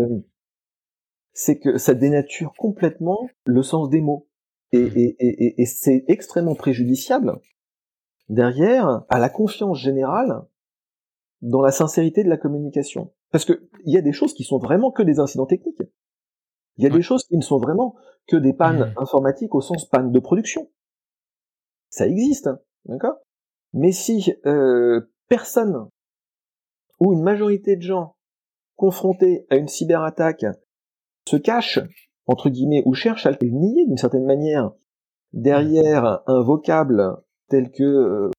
c'est 1.35 1.59
que 1.59 1.77
ça 1.77 1.93
dénature 1.95 2.55
complètement 2.57 3.29
le 3.45 3.63
sens 3.63 3.91
des 3.91 4.01
mots. 4.01 4.29
Et, 4.73 4.79
et, 4.81 5.17
et, 5.19 5.45
et- 5.47 5.63
et 5.63 5.67
c'est 5.67 6.05
extrêmement 6.09 6.55
préjudiciable 6.55 7.39
derrière 8.29 9.05
à 9.09 9.19
la 9.19 9.29
confiance 9.29 9.79
générale 9.79 10.43
dans 11.43 11.61
la 11.61 11.73
sincérité 11.73 12.25
de 12.25 12.29
la 12.29 12.37
communication. 12.39 13.13
Parce 13.31 13.45
que 13.45 13.69
il 13.85 13.93
y 13.93 13.99
a 13.99 14.03
des 14.03 14.13
choses 14.13 14.33
qui 14.35 14.45
sont 14.45 14.59
vraiment 14.59 14.91
que 14.91 15.03
des 15.03 15.19
incidents 15.19 15.47
techniques. 15.47 15.83
Il 16.79 16.85
y 16.85 16.87
a 16.87 16.91
des 16.91 17.03
choses 17.03 17.25
qui 17.25 17.37
ne 17.37 17.43
sont 17.43 17.59
vraiment 17.59 17.97
que 18.29 18.37
des 18.37 18.53
pannes 18.55 18.87
Mhm. 18.87 18.95
informatiques 18.97 19.55
au 19.55 19.61
sens 19.61 19.85
panne 19.89 20.11
de 20.13 20.21
production. 20.21 20.71
Ça 21.91 22.07
existe, 22.07 22.47
hein, 22.47 22.59
d'accord? 22.87 23.17
Mais 23.75 23.93
si 23.93 24.33
euh, 24.47 25.13
personne 25.29 25.89
ou 27.01 27.13
une 27.13 27.23
majorité 27.23 27.77
de 27.77 27.83
gens 27.83 28.17
confrontés 28.77 29.47
à 29.51 29.57
une 29.57 29.69
cyberattaque 29.69 30.47
se 31.29 31.37
cachent, 31.37 31.81
entre 32.27 32.51
guillemets, 32.51 32.83
ou 32.87 32.95
cherchent 32.95 33.27
à 33.27 33.31
le 33.31 33.49
nier 33.49 33.87
d'une 33.87 33.97
certaine 33.97 34.25
manière 34.25 34.73
derrière 35.33 36.23
un 36.27 36.43
vocable 36.43 37.17
tel 37.49 37.71
que 37.71 37.83
euh, 37.83 38.31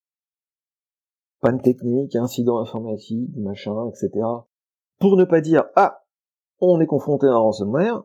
panne 1.41 1.61
technique, 1.61 2.15
incident 2.15 2.59
informatique, 2.59 3.35
machin, 3.37 3.89
etc., 3.89 4.25
pour 4.99 5.17
ne 5.17 5.25
pas 5.25 5.41
dire 5.41 5.65
«Ah, 5.75 6.05
on 6.61 6.79
est 6.79 6.85
confronté 6.85 7.27
à 7.27 7.31
un 7.31 7.37
ransomware», 7.37 8.03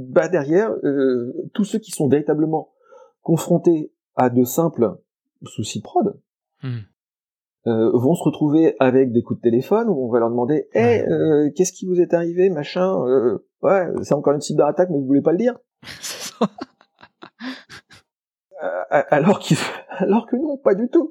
bah 0.00 0.28
derrière, 0.28 0.70
euh, 0.84 1.34
tous 1.52 1.64
ceux 1.64 1.78
qui 1.78 1.90
sont 1.90 2.08
véritablement 2.08 2.72
confrontés 3.22 3.92
à 4.16 4.30
de 4.30 4.44
simples 4.44 4.96
soucis 5.44 5.80
de 5.80 5.84
prod, 5.84 6.20
Hmm. 6.62 6.80
Euh, 7.68 7.90
vont 7.94 8.14
se 8.14 8.22
retrouver 8.24 8.74
avec 8.80 9.12
des 9.12 9.22
coups 9.22 9.38
de 9.40 9.42
téléphone 9.42 9.88
où 9.88 10.06
on 10.06 10.10
va 10.10 10.18
leur 10.20 10.30
demander 10.30 10.68
Eh, 10.74 11.02
euh, 11.08 11.50
qu'est-ce 11.54 11.72
qui 11.72 11.86
vous 11.86 12.00
est 12.00 12.14
arrivé, 12.14 12.48
machin 12.50 12.94
euh, 13.06 13.38
Ouais, 13.62 13.86
c'est 14.02 14.14
encore 14.14 14.32
une 14.34 14.40
cyberattaque, 14.40 14.88
mais 14.90 14.98
vous 14.98 15.06
voulez 15.06 15.20
pas 15.22 15.32
le 15.32 15.38
dire 15.38 15.54
alors, 18.90 19.38
qu'ils- 19.38 19.56
alors 19.90 20.26
que 20.26 20.36
non, 20.36 20.56
pas 20.56 20.74
du 20.74 20.88
tout. 20.88 21.10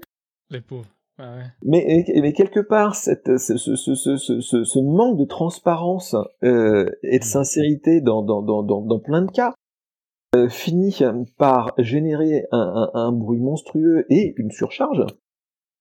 Les 0.50 0.62
pauvres. 0.62 0.86
Ouais, 1.20 1.26
ouais. 1.26 1.44
Mais, 1.64 2.06
mais 2.22 2.34
quelque 2.34 2.60
part, 2.60 2.96
cette, 2.96 3.38
ce, 3.38 3.58
ce, 3.58 3.76
ce, 3.76 3.96
ce, 4.16 4.80
manque 4.80 5.18
de 5.18 5.26
transparence 5.26 6.16
euh, 6.44 6.86
et 7.04 7.20
de 7.20 7.24
sincérité 7.24 8.02
dans, 8.02 8.22
dans, 8.22 8.42
dans, 8.44 8.62
dans, 8.64 8.82
dans 8.82 9.00
plein 9.00 9.24
de 9.24 9.32
cas 9.32 9.54
euh, 10.36 10.48
finit 10.48 11.00
par 11.38 11.74
générer 11.80 12.46
un, 12.52 12.90
un, 12.94 13.00
un 13.00 13.12
bruit 13.12 13.40
monstrueux 13.40 14.06
et 14.10 14.34
une 14.38 14.52
surcharge 14.52 15.06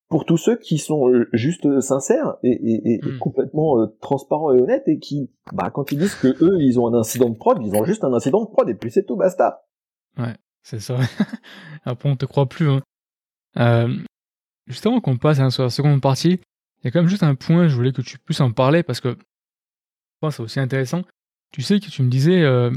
pour 0.08 0.24
tous 0.24 0.36
ceux 0.36 0.56
qui 0.56 0.78
sont 0.78 1.08
euh, 1.08 1.28
juste 1.32 1.80
sincères 1.80 2.36
et, 2.42 2.50
et, 2.50 2.94
et 2.94 3.12
Mm. 3.12 3.18
complètement 3.18 3.80
euh, 3.80 3.86
transparents 4.00 4.52
et 4.52 4.60
honnêtes 4.60 4.86
et 4.86 4.98
qui, 4.98 5.30
bah, 5.52 5.70
quand 5.70 5.90
ils 5.92 5.98
disent 5.98 6.14
que 6.14 6.28
eux, 6.44 6.60
ils 6.60 6.78
ont 6.78 6.86
un 6.86 6.98
incident 6.98 7.28
de 7.28 7.36
prod, 7.36 7.58
ils 7.60 7.74
ont 7.74 7.84
juste 7.84 8.04
un 8.04 8.12
incident 8.12 8.44
de 8.44 8.48
prod 8.50 8.68
et 8.68 8.74
puis 8.74 8.90
c'est 8.90 9.04
tout, 9.04 9.16
basta. 9.16 9.66
C'est 10.62 10.80
ça. 10.80 10.98
Après, 11.84 12.08
on 12.08 12.16
te 12.16 12.24
croit 12.26 12.46
plus. 12.48 12.68
Hein. 12.68 12.82
Euh, 13.58 13.96
juste 14.66 14.84
avant 14.86 15.00
qu'on 15.00 15.16
passe 15.16 15.38
hein, 15.38 15.50
sur 15.50 15.62
la 15.62 15.70
seconde 15.70 16.00
partie, 16.00 16.40
il 16.82 16.84
y 16.84 16.88
a 16.88 16.90
quand 16.90 17.00
même 17.00 17.08
juste 17.08 17.22
un 17.22 17.36
point, 17.36 17.68
je 17.68 17.74
voulais 17.76 17.92
que 17.92 18.02
tu 18.02 18.18
puisses 18.18 18.40
en 18.40 18.50
parler 18.52 18.82
parce 18.82 19.00
que 19.00 19.10
je 19.10 20.18
pense 20.20 20.36
c'est 20.36 20.42
aussi 20.42 20.58
intéressant. 20.60 21.02
Tu 21.52 21.62
sais 21.62 21.78
que 21.78 21.86
tu 21.86 22.02
me 22.02 22.10
disais, 22.10 22.42
euh, 22.42 22.70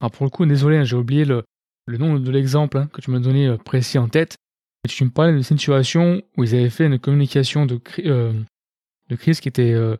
alors 0.00 0.12
pour 0.12 0.24
le 0.24 0.30
coup, 0.30 0.46
désolé, 0.46 0.76
hein, 0.76 0.84
j'ai 0.84 0.96
oublié 0.96 1.24
le, 1.24 1.42
le 1.86 1.98
nom 1.98 2.18
de 2.18 2.30
l'exemple 2.30 2.78
hein, 2.78 2.88
que 2.92 3.00
tu 3.00 3.10
m'as 3.10 3.18
donné 3.18 3.48
euh, 3.48 3.56
précis 3.56 3.98
en 3.98 4.08
tête. 4.08 4.36
Tu 4.88 5.04
me 5.04 5.10
parlais 5.10 5.32
d'une 5.32 5.44
situation 5.44 6.22
où 6.36 6.42
ils 6.42 6.54
avaient 6.56 6.70
fait 6.70 6.86
une 6.86 6.98
communication 6.98 7.66
de, 7.66 7.80
euh, 8.00 8.32
de 9.08 9.16
crise 9.16 9.40
qui 9.40 9.48
était 9.48 9.72
euh, 9.72 9.96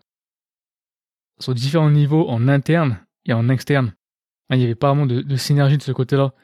sur 1.39 1.55
différents 1.55 1.91
niveaux 1.91 2.29
en 2.29 2.49
interne 2.49 2.99
et 3.25 3.33
en 3.33 3.49
externe. 3.49 3.95
Ah, 4.49 4.57
Il 4.57 4.59
n'y 4.59 4.65
avait 4.65 4.75
pas 4.75 4.89
vraiment 4.89 5.07
de, 5.07 5.23
de 5.23 5.37
synergie 5.37 5.79
de 5.79 5.83
ce 5.83 5.93
côté-là. 5.93 6.35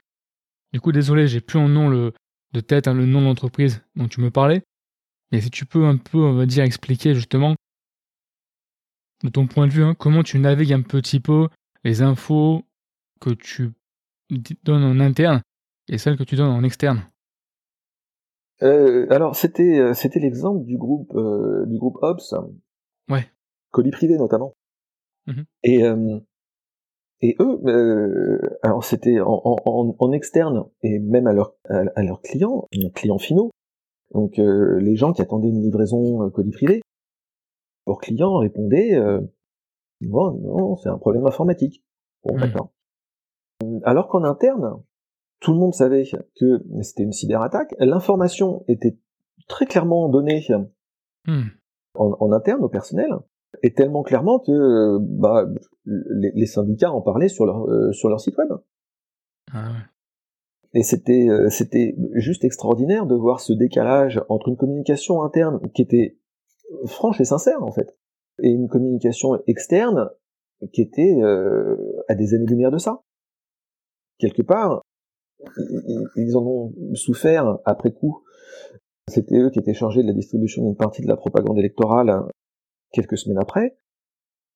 Du 0.73 0.81
coup, 0.81 0.93
désolé, 0.93 1.27
j'ai 1.27 1.41
plus 1.41 1.59
en 1.59 1.69
nom 1.69 1.89
le, 1.89 2.13
de 2.53 2.61
tête 2.61 2.87
hein, 2.87 2.95
le 2.95 3.07
nom 3.07 3.21
de 3.21 3.27
l'entreprise 3.27 3.83
dont 3.97 4.07
tu 4.07 4.21
me 4.21 4.31
parlais. 4.31 4.63
Mais 5.33 5.41
si 5.41 5.51
tu 5.51 5.67
peux 5.67 5.85
un 5.85 5.97
peu, 5.97 6.19
on 6.19 6.35
va 6.35 6.47
dire, 6.47 6.63
expliquer 6.63 7.17
justement, 7.17 7.57
de 9.25 9.31
ton 9.31 9.49
point 9.49 9.67
de 9.67 9.73
vue, 9.73 9.83
hein, 9.83 9.95
comment 9.95 10.23
tu 10.23 10.39
navigues 10.39 10.73
un 10.73 10.83
petit 10.83 11.19
peu 11.19 11.49
les 11.83 12.03
infos 12.03 12.65
que 13.21 13.31
tu 13.31 13.73
donnes 14.63 14.85
en 14.85 15.01
interne 15.01 15.43
et 15.89 15.99
celles 15.99 16.17
que 16.17 16.23
tu 16.23 16.37
donnes 16.37 16.53
en 16.53 16.63
externe. 16.63 17.03
Euh, 18.63 19.07
alors 19.11 19.37
c'était 19.37 19.79
euh, 19.79 19.95
c'était 19.95 20.19
l'exemple 20.19 20.65
du 20.65 20.77
groupe 20.77 21.15
euh, 21.15 21.65
du 21.67 21.79
groupe 21.79 21.99
Hobbs, 22.03 22.35
Ouais. 23.09 23.27
colis 23.71 23.91
privé 23.91 24.17
notamment. 24.19 24.55
Mhm. 25.27 25.45
Et 25.63 25.85
euh, 25.85 26.21
Et 27.21 27.37
eux, 27.41 27.61
euh, 27.67 28.59
alors 28.63 28.85
c'était 28.85 29.21
en, 29.21 29.43
en, 29.45 29.97
en, 29.99 30.13
externe 30.13 30.65
et 30.83 30.99
même 30.99 31.27
à, 31.27 31.33
leur, 31.33 31.55
à, 31.69 32.03
leurs 32.03 32.21
clients, 32.21 32.69
clients 32.95 33.19
finaux. 33.19 33.51
Donc 34.13 34.39
euh, 34.39 34.79
les 34.81 34.97
gens 34.97 35.13
qui 35.13 35.23
attendaient 35.23 35.49
une 35.49 35.63
livraison 35.63 36.31
colis 36.31 36.53
privé, 36.53 36.81
leurs 37.87 37.99
clients 37.99 38.37
répondaient 38.37 38.95
euh, 38.95 39.21
non, 40.01 40.77
c'est 40.77 40.89
un 40.89 40.99
problème 40.99 41.27
informatique. 41.27 41.83
Bon, 42.25 42.37
hmm. 42.37 42.41
d'accord. 42.41 42.73
Alors 43.83 44.09
qu'en 44.09 44.25
interne, 44.25 44.81
tout 45.41 45.53
le 45.53 45.59
monde 45.59 45.75
savait 45.75 46.05
que 46.39 46.63
c'était 46.83 47.05
une 47.05 47.13
cyberattaque. 47.13 47.75
L'information 47.79 48.65
était 48.69 48.99
très 49.49 49.67
clairement 49.67 50.09
donnée 50.09 50.45
hmm. 51.27 51.43
en, 51.95 52.17
en, 52.21 52.33
interne 52.33 52.63
au 52.63 52.69
personnel 52.69 53.11
et 53.63 53.73
tellement 53.73 54.03
clairement 54.03 54.39
que 54.39 54.99
bah, 55.01 55.47
les, 55.87 56.47
syndicats 56.47 56.93
en 56.93 57.01
parlaient 57.01 57.29
sur 57.29 57.47
leur, 57.47 57.69
euh, 57.69 57.93
sur 57.93 58.09
leur 58.09 58.21
site 58.21 58.37
web. 58.37 58.53
Ah 59.53 59.73
et 60.75 60.83
c'était 60.83 61.29
euh, 61.29 61.49
c'était 61.49 61.97
juste 62.15 62.45
extraordinaire 62.45 63.07
de 63.07 63.15
voir 63.15 63.41
ce 63.41 63.53
décalage 63.53 64.23
entre 64.29 64.49
une 64.49 64.57
communication 64.57 65.23
interne 65.23 65.61
qui 65.75 65.83
était 65.83 66.19
franche 66.87 67.21
et 67.21 67.25
sincère 67.25 67.63
en 67.63 67.73
fait, 67.73 67.97
et 68.43 68.51
une 68.51 68.69
communication 68.69 69.41
externe 69.47 70.11
qui 70.73 70.83
était 70.83 71.17
euh, 71.23 71.77
à 72.09 72.15
des 72.15 72.35
années-lumière 72.35 72.71
de 72.71 72.79
ça. 72.79 73.03
Quelque 74.19 74.43
part, 74.43 74.83
ils 76.17 76.37
en 76.37 76.45
ont 76.45 76.95
souffert 76.95 77.59
après 77.65 77.93
coup. 77.93 78.23
C'était 79.09 79.39
eux 79.39 79.51
qui 79.51 79.59
étaient 79.59 79.75
chargés 79.75 80.03
de 80.03 80.09
la 80.09 80.13
distribution 80.13 80.63
d'une 80.65 80.77
partie 80.77 81.03
de 81.03 81.09
la 81.09 81.17
propagande 81.17 81.59
électorale 81.59 82.25
quelques 82.93 83.17
semaines 83.17 83.39
après. 83.39 83.79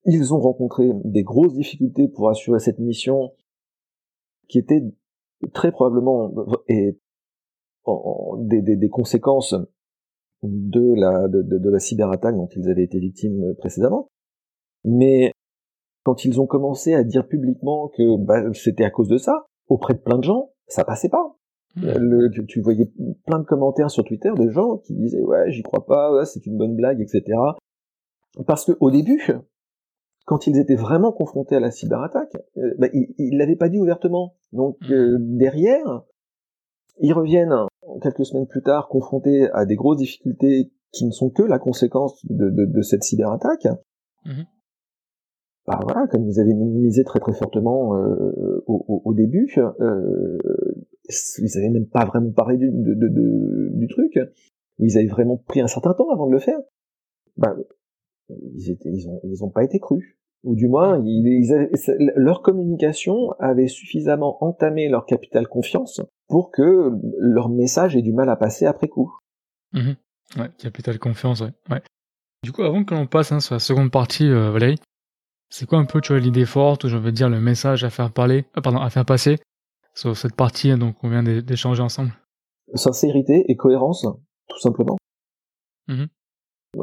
Ils 0.04 0.34
ont 0.34 0.40
rencontré 0.40 0.90
des 1.04 1.22
grosses 1.22 1.54
difficultés 1.54 2.08
pour 2.08 2.28
assurer 2.28 2.58
cette 2.58 2.78
mission 2.78 3.32
qui 4.48 4.58
était 4.58 4.82
très 5.54 5.72
probablement 5.72 6.30
des, 8.38 8.88
conséquences 8.90 9.54
de 10.42 10.94
la, 10.94 11.78
cyberattaque 11.78 12.34
dont 12.34 12.48
ils 12.56 12.68
avaient 12.68 12.84
été 12.84 12.98
victimes 12.98 13.54
précédemment. 13.58 14.08
Mais 14.84 15.32
quand 16.04 16.24
ils 16.24 16.40
ont 16.40 16.46
commencé 16.46 16.94
à 16.94 17.04
dire 17.04 17.26
publiquement 17.26 17.88
que 17.88 18.16
bah, 18.18 18.52
c'était 18.52 18.84
à 18.84 18.90
cause 18.90 19.08
de 19.08 19.18
ça, 19.18 19.46
auprès 19.68 19.94
de 19.94 20.00
plein 20.00 20.18
de 20.18 20.24
gens, 20.24 20.50
ça 20.72 20.84
passait 20.84 21.08
pas. 21.08 21.36
Hmm. 21.76 21.86
Le, 21.98 22.46
tu 22.46 22.60
voyais 22.60 22.90
plein 23.26 23.38
de 23.38 23.44
commentaires 23.44 23.90
sur 23.90 24.04
Twitter 24.04 24.30
de 24.36 24.50
gens 24.50 24.78
qui 24.78 24.94
disaient 24.94 25.22
ouais 25.22 25.50
j'y 25.50 25.62
crois 25.62 25.86
pas, 25.86 26.14
ouais, 26.14 26.26
c'est 26.26 26.44
une 26.46 26.58
bonne 26.58 26.76
blague, 26.76 27.00
etc. 27.00 27.22
Parce 28.46 28.64
que 28.64 28.72
au 28.80 28.90
début, 28.90 29.26
quand 30.26 30.46
ils 30.46 30.58
étaient 30.58 30.76
vraiment 30.76 31.12
confrontés 31.12 31.56
à 31.56 31.60
la 31.60 31.70
cyberattaque, 31.70 32.36
euh, 32.56 32.74
bah, 32.78 32.88
ils 32.92 33.36
l'avaient 33.36 33.56
pas 33.56 33.68
dit 33.68 33.78
ouvertement. 33.78 34.36
Donc 34.52 34.76
mmh. 34.82 34.92
euh, 34.92 35.16
derrière, 35.20 36.02
ils 37.00 37.12
reviennent 37.12 37.54
quelques 38.02 38.26
semaines 38.26 38.46
plus 38.46 38.62
tard 38.62 38.88
confrontés 38.88 39.48
à 39.52 39.64
des 39.64 39.74
grosses 39.74 39.98
difficultés 39.98 40.72
qui 40.92 41.06
ne 41.06 41.10
sont 41.10 41.30
que 41.30 41.42
la 41.42 41.58
conséquence 41.58 42.24
de, 42.26 42.50
de, 42.50 42.66
de 42.66 42.82
cette 42.82 43.02
cyberattaque. 43.02 43.66
Mmh. 44.24 44.42
Bah 45.66 45.78
voilà, 45.82 46.06
comme 46.08 46.24
ils 46.26 46.40
avaient 46.40 46.54
minimisé 46.54 47.04
très 47.04 47.20
très 47.20 47.32
fortement 47.32 47.96
euh, 47.96 48.64
au, 48.66 49.02
au, 49.04 49.14
début, 49.14 49.54
euh, 49.58 50.38
ils 51.38 51.56
avaient 51.56 51.70
même 51.70 51.86
pas 51.86 52.04
vraiment 52.04 52.32
parlé 52.32 52.56
du, 52.56 52.68
de, 52.72 53.68
du 53.72 53.86
truc. 53.86 54.18
Ils 54.78 54.98
avaient 54.98 55.06
vraiment 55.06 55.36
pris 55.36 55.60
un 55.60 55.68
certain 55.68 55.94
temps 55.94 56.10
avant 56.10 56.26
de 56.26 56.32
le 56.32 56.40
faire. 56.40 56.58
Bah, 57.36 57.54
ils, 58.28 58.70
étaient, 58.70 58.90
ils, 58.90 59.08
ont, 59.08 59.20
ils 59.22 59.44
ont 59.44 59.50
pas 59.50 59.62
été 59.62 59.78
crus. 59.78 60.16
Ou 60.42 60.56
du 60.56 60.66
moins, 60.66 61.00
ils, 61.04 61.70
leur 62.16 62.42
communication 62.42 63.30
avait 63.38 63.68
suffisamment 63.68 64.42
entamé 64.42 64.88
leur 64.88 65.06
capital 65.06 65.46
confiance 65.46 66.00
pour 66.26 66.50
que 66.50 66.90
leur 67.18 67.48
message 67.48 67.94
ait 67.94 68.02
du 68.02 68.12
mal 68.12 68.28
à 68.28 68.34
passer 68.34 68.66
après 68.66 68.88
coup. 68.88 69.14
Mmh 69.72 69.92
ouais, 70.38 70.50
capital 70.58 70.98
confiance, 70.98 71.42
ouais. 71.42 71.52
ouais. 71.70 71.82
Du 72.42 72.50
coup, 72.50 72.62
avant 72.62 72.82
que 72.82 72.94
l'on 72.94 73.06
passe 73.06 73.30
hein, 73.30 73.38
sur 73.38 73.54
la 73.54 73.60
seconde 73.60 73.92
partie, 73.92 74.28
euh, 74.28 74.50
Valérie, 74.50 74.80
c'est 75.52 75.66
quoi 75.66 75.78
un 75.78 75.84
peu, 75.84 76.00
tu 76.00 76.12
vois, 76.12 76.20
l'idée 76.20 76.46
forte, 76.46 76.84
ou 76.84 76.88
je 76.88 76.96
veux 76.96 77.12
dire 77.12 77.28
le 77.28 77.38
message 77.38 77.84
à 77.84 77.90
faire 77.90 78.10
parler, 78.10 78.46
euh, 78.56 78.62
pardon, 78.62 78.78
à 78.78 78.88
faire 78.88 79.04
passer 79.04 79.36
sur 79.94 80.16
cette 80.16 80.34
partie 80.34 80.70
hein, 80.70 80.78
donc 80.78 80.96
on 81.02 81.10
vient 81.10 81.22
d'échanger 81.22 81.82
ensemble? 81.82 82.12
Sincérité 82.74 83.44
et 83.48 83.56
cohérence, 83.56 84.06
tout 84.48 84.58
simplement. 84.58 84.96
Mmh 85.88 86.04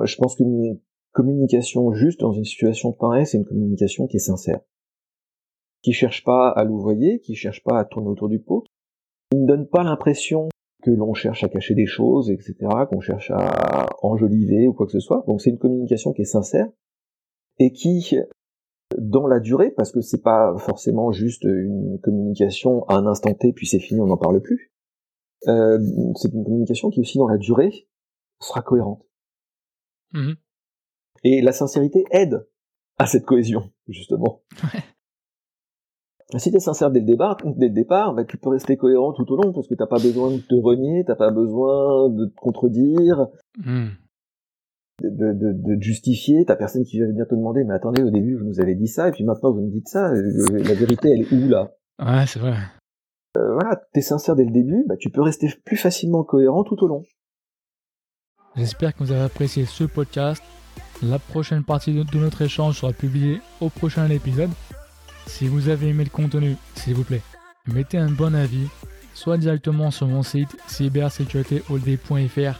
je 0.06 0.16
pense 0.18 0.36
qu'une 0.36 0.80
communication 1.14 1.92
juste 1.94 2.20
dans 2.20 2.32
une 2.32 2.46
situation 2.46 2.94
pareille, 2.94 3.26
c'est 3.26 3.40
une 3.40 3.46
communication 3.46 4.06
qui 4.06 4.18
est 4.18 4.20
sincère. 4.20 4.60
Qui 5.82 5.94
cherche 5.94 6.24
pas 6.24 6.50
à 6.50 6.64
louvoyer, 6.64 7.22
qui 7.22 7.34
cherche 7.34 7.64
pas 7.64 7.80
à 7.80 7.86
tourner 7.86 8.08
autour 8.08 8.30
du 8.30 8.40
pot, 8.40 8.66
qui 9.32 9.40
ne 9.40 9.48
donne 9.48 9.68
pas 9.68 9.82
l'impression 9.82 10.48
que 10.84 10.92
l'on 10.92 11.16
cherche 11.16 11.44
à 11.44 11.50
cacher 11.50 11.74
des 11.74 11.88
choses, 11.88 12.30
etc., 12.30 12.54
qu'on 12.88 13.00
cherche 13.00 13.32
à 13.32 13.88
enjoliver 14.04 14.68
ou 14.68 14.74
quoi 14.74 14.86
que 14.86 14.92
ce 14.92 15.00
soit. 15.00 15.24
Donc 15.26 15.42
c'est 15.42 15.50
une 15.50 15.58
communication 15.58 16.14
qui 16.14 16.22
est 16.22 16.26
sincère 16.26 16.68
et 17.58 17.72
qui, 17.74 18.16
dans 18.98 19.28
la 19.28 19.40
durée, 19.40 19.72
parce 19.72 19.92
que 19.92 20.02
c'est 20.02 20.22
pas 20.22 20.56
forcément 20.58 21.12
juste 21.12 21.44
une 21.44 22.00
communication 22.02 22.84
à 22.88 22.96
un 22.96 23.06
instant 23.06 23.34
T 23.34 23.54
puis 23.54 23.68
c'est 23.68 23.80
fini, 23.80 24.02
on 24.02 24.08
n'en 24.08 24.18
parle 24.18 24.42
plus. 24.42 24.72
Euh, 25.48 25.80
c'est 26.16 26.34
une 26.34 26.44
communication 26.44 26.90
qui 26.90 27.00
aussi 27.00 27.18
dans 27.18 27.28
la 27.28 27.38
durée 27.38 27.88
sera 28.42 28.62
cohérente. 28.62 29.06
Mmh 30.14 30.34
et 31.24 31.42
la 31.42 31.52
sincérité 31.52 32.06
aide 32.12 32.48
à 32.98 33.06
cette 33.06 33.26
cohésion, 33.26 33.72
justement. 33.88 34.42
Ouais. 34.64 34.80
Si 36.38 36.52
t'es 36.52 36.60
sincère 36.60 36.92
dès 36.92 37.00
le 37.00 37.08
départ, 37.08 37.38
dès 37.44 37.70
le 37.70 37.74
départ, 37.74 38.14
bah, 38.14 38.24
tu 38.24 38.38
peux 38.38 38.50
rester 38.50 38.78
cohérent 38.78 39.14
tout 39.14 39.26
au 39.32 39.36
long 39.36 39.52
parce 39.52 39.68
que 39.68 39.74
t'as 39.74 39.88
pas 39.88 39.98
besoin 39.98 40.30
de 40.32 40.38
te 40.38 40.54
renier, 40.54 41.04
t'as 41.04 41.16
pas 41.16 41.32
besoin 41.32 42.10
de 42.10 42.26
te 42.26 42.36
contredire, 42.36 43.28
hmm. 43.58 43.88
De, 45.02 45.34
de, 45.34 45.54
de, 45.54 45.82
justifier. 45.82 46.46
T'as 46.46 46.56
personne 46.56 46.84
qui 46.84 47.00
va 47.00 47.08
venir 47.08 47.28
te 47.28 47.36
demander, 47.36 47.64
mais 47.64 47.74
attendez, 47.74 48.04
au 48.04 48.10
début 48.10 48.36
vous 48.38 48.46
nous 48.46 48.60
avez 48.60 48.76
dit 48.76 48.88
ça 48.88 49.10
et 49.10 49.12
puis 49.12 49.24
maintenant 49.24 49.52
vous 49.52 49.62
me 49.62 49.72
dites 49.72 49.88
ça. 49.88 50.12
Euh, 50.12 50.64
la 50.64 50.74
vérité, 50.74 51.10
elle 51.10 51.22
est 51.22 51.34
où 51.34 51.48
là? 51.48 51.72
Ouais, 52.00 52.26
c'est 52.28 52.40
vrai. 52.40 52.56
Euh, 53.38 53.54
voilà, 53.54 53.82
t'es 53.94 54.02
sincère 54.02 54.36
dès 54.36 54.46
le 54.46 54.52
début, 54.52 54.84
bah, 54.88 54.96
tu 54.98 55.10
peux 55.10 55.22
rester 55.22 55.48
plus 55.64 55.78
facilement 55.78 56.24
cohérent 56.24 56.64
tout 56.64 56.84
au 56.84 56.88
long. 56.88 57.04
J'espère 58.56 58.94
que 58.94 59.04
vous 59.04 59.12
avez 59.12 59.22
apprécié 59.22 59.66
ce 59.66 59.84
podcast. 59.84 60.42
La 61.04 61.20
prochaine 61.20 61.64
partie 61.64 61.94
de 61.94 62.18
notre 62.18 62.42
échange 62.42 62.80
sera 62.80 62.92
publiée 62.92 63.40
au 63.62 63.70
prochain 63.70 64.10
épisode. 64.10 64.50
Si 65.28 65.48
vous 65.48 65.70
avez 65.70 65.90
aimé 65.90 66.04
le 66.04 66.10
contenu, 66.10 66.56
s'il 66.76 66.96
vous 66.96 67.04
plaît, 67.04 67.22
mettez 67.68 67.98
un 67.98 68.10
bon 68.10 68.36
avis, 68.36 68.68
soit 69.14 69.38
directement 69.38 69.92
sur 69.92 70.08
mon 70.08 70.24
site 70.24 70.58
cybersécuritéholdé.fr 70.68 72.60